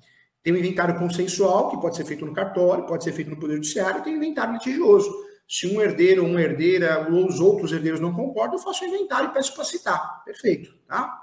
Tem 0.43 0.51
o 0.51 0.57
inventário 0.57 0.99
consensual, 0.99 1.69
que 1.69 1.79
pode 1.79 1.95
ser 1.95 2.03
feito 2.03 2.25
no 2.25 2.33
cartório, 2.33 2.85
pode 2.85 3.05
ser 3.05 3.13
feito 3.13 3.29
no 3.29 3.39
Poder 3.39 3.53
Judiciário, 3.53 4.01
e 4.01 4.03
tem 4.03 4.13
o 4.13 4.17
inventário 4.17 4.55
litigioso. 4.55 5.09
Se 5.53 5.67
um 5.67 5.79
herdeiro 5.79 6.25
uma 6.25 6.41
herdeira 6.41 7.07
ou 7.11 7.27
os 7.27 7.39
outros 7.39 7.71
herdeiros 7.71 7.99
não 7.99 8.11
concordam, 8.11 8.57
eu 8.57 8.63
faço 8.63 8.83
o 8.83 8.87
inventário 8.87 9.29
e 9.29 9.33
peço 9.33 9.53
para 9.53 9.63
citar. 9.63 10.23
Perfeito, 10.25 10.73
tá? 10.87 11.21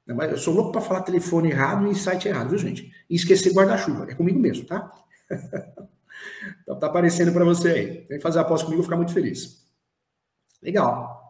Eu 0.07 0.37
sou 0.37 0.53
louco 0.53 0.71
para 0.71 0.81
falar 0.81 1.01
telefone 1.01 1.49
errado 1.49 1.87
e 1.87 1.95
site 1.95 2.27
errado, 2.27 2.49
viu, 2.49 2.59
gente? 2.59 2.93
E 3.09 3.15
esquecer 3.15 3.51
guarda-chuva. 3.51 4.05
É 4.07 4.13
comigo 4.13 4.39
mesmo, 4.39 4.67
tá? 4.67 4.93
então 6.61 6.77
tá 6.77 6.85
aparecendo 6.85 7.33
para 7.33 7.43
você 7.43 7.69
aí. 7.69 8.05
Vem 8.07 8.21
fazer 8.21 8.37
a 8.37 8.43
pós 8.43 8.61
comigo, 8.61 8.83
ficar 8.83 8.97
muito 8.97 9.13
feliz. 9.13 9.65
Legal. 10.61 11.24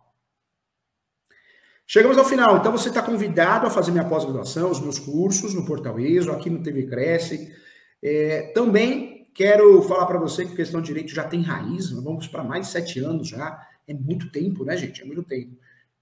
Chegamos 1.88 2.18
ao 2.18 2.26
final. 2.26 2.58
Então 2.58 2.72
você 2.72 2.90
está 2.90 3.02
convidado 3.02 3.68
a 3.68 3.70
fazer 3.70 3.92
minha 3.92 4.06
pós-graduação, 4.06 4.72
os 4.72 4.80
meus 4.80 4.98
cursos 4.98 5.54
no 5.54 5.66
Portal 5.66 6.00
ESO, 6.00 6.32
aqui 6.32 6.50
no 6.50 6.64
TV 6.64 6.88
Cresce. 6.88 7.54
É, 8.02 8.52
também 8.54 9.30
quero 9.34 9.82
falar 9.84 10.06
para 10.06 10.18
você 10.18 10.46
que 10.46 10.56
questão 10.56 10.82
de 10.82 10.88
direito 10.88 11.14
já 11.14 11.24
tem 11.24 11.42
raiz. 11.42 11.92
Vamos 11.92 12.28
para 12.28 12.44
mais 12.44 12.68
de 12.68 12.72
sete 12.72 13.00
anos 13.00 13.28
já. 13.28 13.62
É 13.88 13.94
muito 13.94 14.32
tempo, 14.32 14.66
né, 14.66 14.76
gente? 14.76 15.02
É 15.02 15.06
muito 15.06 15.24
tempo. 15.24 15.56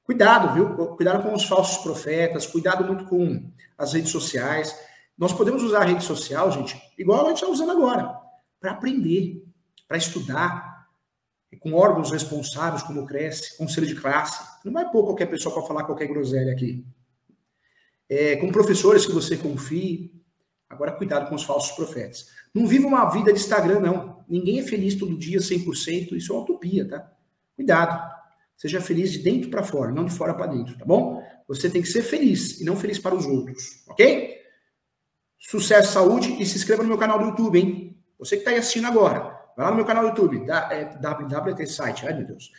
Cuidado, 0.03 0.53
viu? 0.53 0.87
Cuidado 0.95 1.23
com 1.23 1.33
os 1.33 1.45
falsos 1.45 1.77
profetas, 1.83 2.45
cuidado 2.45 2.85
muito 2.85 3.05
com 3.05 3.49
as 3.77 3.93
redes 3.93 4.11
sociais. 4.11 4.77
Nós 5.17 5.33
podemos 5.33 5.63
usar 5.63 5.81
a 5.81 5.85
rede 5.85 6.03
social, 6.03 6.51
gente, 6.51 6.77
igual 6.97 7.25
a 7.25 7.29
gente 7.29 7.37
está 7.37 7.47
usando 7.47 7.71
agora, 7.71 8.13
para 8.59 8.71
aprender, 8.71 9.43
para 9.87 9.97
estudar, 9.97 10.72
com 11.59 11.73
órgãos 11.73 12.11
responsáveis, 12.11 12.83
como 12.83 13.01
o 13.01 13.05
Cresce, 13.05 13.57
conselho 13.57 13.87
de 13.87 13.95
classe. 13.95 14.43
Não 14.63 14.71
vai 14.71 14.89
pôr 14.89 15.03
qualquer 15.05 15.27
pessoa 15.27 15.53
para 15.53 15.63
falar 15.63 15.83
qualquer 15.83 16.07
groselha 16.07 16.51
aqui. 16.51 16.85
É, 18.09 18.35
com 18.37 18.51
professores 18.51 19.05
que 19.05 19.11
você 19.11 19.37
confie. 19.37 20.11
Agora, 20.69 20.91
cuidado 20.91 21.29
com 21.29 21.35
os 21.35 21.43
falsos 21.43 21.71
profetas. 21.75 22.27
Não 22.53 22.65
viva 22.65 22.87
uma 22.87 23.05
vida 23.09 23.31
de 23.31 23.39
Instagram, 23.39 23.79
não. 23.79 24.23
Ninguém 24.27 24.59
é 24.59 24.63
feliz 24.63 24.95
todo 24.95 25.17
dia, 25.17 25.39
100%. 25.39 26.13
Isso 26.13 26.31
é 26.31 26.35
uma 26.35 26.43
utopia, 26.43 26.87
tá? 26.87 27.11
Cuidado. 27.55 28.13
Seja 28.55 28.79
feliz 28.79 29.11
de 29.11 29.19
dentro 29.19 29.49
para 29.49 29.63
fora, 29.63 29.91
não 29.91 30.05
de 30.05 30.13
fora 30.13 30.33
para 30.33 30.47
dentro, 30.47 30.77
tá 30.77 30.85
bom? 30.85 31.21
Você 31.47 31.69
tem 31.69 31.81
que 31.81 31.87
ser 31.87 32.01
feliz 32.01 32.61
e 32.61 32.63
não 32.63 32.75
feliz 32.75 32.97
para 32.97 33.13
os 33.13 33.25
outros, 33.25 33.83
ok? 33.87 34.37
Sucesso, 35.39 35.91
saúde 35.91 36.41
e 36.41 36.45
se 36.45 36.55
inscreva 36.55 36.83
no 36.83 36.89
meu 36.89 36.97
canal 36.97 37.19
do 37.19 37.25
YouTube, 37.25 37.59
hein? 37.59 37.97
Você 38.17 38.35
que 38.35 38.41
está 38.41 38.51
aí 38.51 38.57
assistindo 38.57 38.87
agora, 38.87 39.32
vai 39.55 39.65
lá 39.65 39.71
no 39.71 39.77
meu 39.77 39.85
canal 39.85 40.03
do 40.03 40.09
YouTube, 40.09 40.45
da, 40.45 40.69
é, 40.71 40.85
www 40.85 41.65
site, 41.65 42.05
ai 42.05 42.13
meu 42.13 42.25
Deus. 42.25 42.51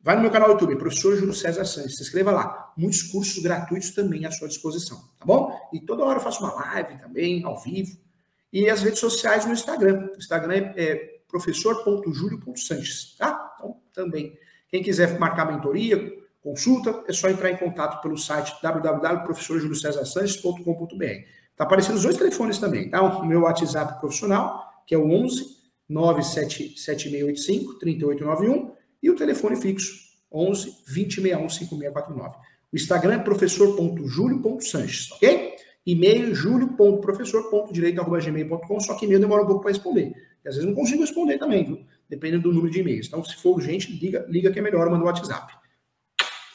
Vai 0.00 0.16
no 0.16 0.22
meu 0.22 0.32
canal 0.32 0.48
do 0.48 0.54
YouTube, 0.54 0.74
professor 0.76 1.14
Júlio 1.16 1.32
César 1.32 1.64
Santos, 1.64 1.96
se 1.96 2.02
inscreva 2.02 2.32
lá. 2.32 2.72
Muitos 2.76 3.04
cursos 3.04 3.40
gratuitos 3.40 3.90
também 3.90 4.26
à 4.26 4.32
sua 4.32 4.48
disposição, 4.48 4.98
tá 5.18 5.24
bom? 5.24 5.56
E 5.72 5.78
toda 5.80 6.04
hora 6.04 6.18
eu 6.18 6.22
faço 6.22 6.42
uma 6.42 6.52
live 6.54 6.98
também, 6.98 7.44
ao 7.44 7.56
vivo. 7.60 7.96
E 8.52 8.68
as 8.68 8.82
redes 8.82 8.98
sociais 8.98 9.46
no 9.46 9.52
Instagram. 9.52 10.08
O 10.12 10.18
Instagram 10.18 10.54
é, 10.54 10.74
é 10.76 10.96
professor.julio.sanches, 11.28 13.14
tá? 13.16 13.54
Então, 13.56 13.76
também 13.94 14.36
quem 14.68 14.82
quiser 14.82 15.20
marcar 15.20 15.44
mentoria, 15.44 16.12
consulta, 16.42 17.04
é 17.06 17.12
só 17.12 17.28
entrar 17.28 17.50
em 17.50 17.56
contato 17.56 18.02
pelo 18.02 18.18
site 18.18 18.60
www.professorjuliocesarsanches.com.br. 18.60 21.42
Está 21.52 21.64
aparecendo 21.64 21.96
os 21.96 22.02
dois 22.02 22.16
telefones 22.16 22.58
também, 22.58 22.90
tá? 22.90 23.00
O 23.02 23.24
meu 23.24 23.42
WhatsApp 23.42 24.00
profissional, 24.00 24.82
que 24.84 24.92
é 24.94 24.98
o 24.98 25.08
11 25.08 25.61
97685 25.92 27.78
3891 27.78 28.72
e 29.02 29.10
o 29.10 29.16
telefone 29.16 29.56
fixo 29.56 30.12
11 30.32 30.70
2061 30.86 31.48
5649. 31.48 32.36
O 32.72 32.76
Instagram 32.76 33.14
é 33.14 33.18
professor.julio.sanches, 33.18 35.10
ok? 35.12 35.56
E-mail 35.84 36.32
julio.professor.direito.gmail.com, 36.34 38.80
só 38.80 38.94
que 38.94 39.04
e-mail 39.04 39.20
demora 39.20 39.42
um 39.42 39.46
pouco 39.46 39.62
para 39.62 39.72
responder. 39.72 40.14
E 40.44 40.48
às 40.48 40.54
vezes 40.54 40.68
não 40.68 40.74
consigo 40.74 41.02
responder 41.02 41.38
também, 41.38 41.64
viu? 41.64 41.84
Dependendo 42.08 42.44
do 42.44 42.54
número 42.54 42.72
de 42.72 42.80
e-mails. 42.80 43.08
Então, 43.08 43.22
se 43.24 43.36
for 43.36 43.56
urgente, 43.56 43.92
liga, 43.92 44.24
liga 44.28 44.50
que 44.50 44.58
é 44.58 44.62
melhor, 44.62 44.88
manda 44.88 45.04
o 45.04 45.06
WhatsApp. 45.06 45.52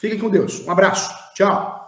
Fiquem 0.00 0.18
com 0.18 0.28
Deus. 0.30 0.66
Um 0.66 0.70
abraço. 0.70 1.14
Tchau. 1.34 1.87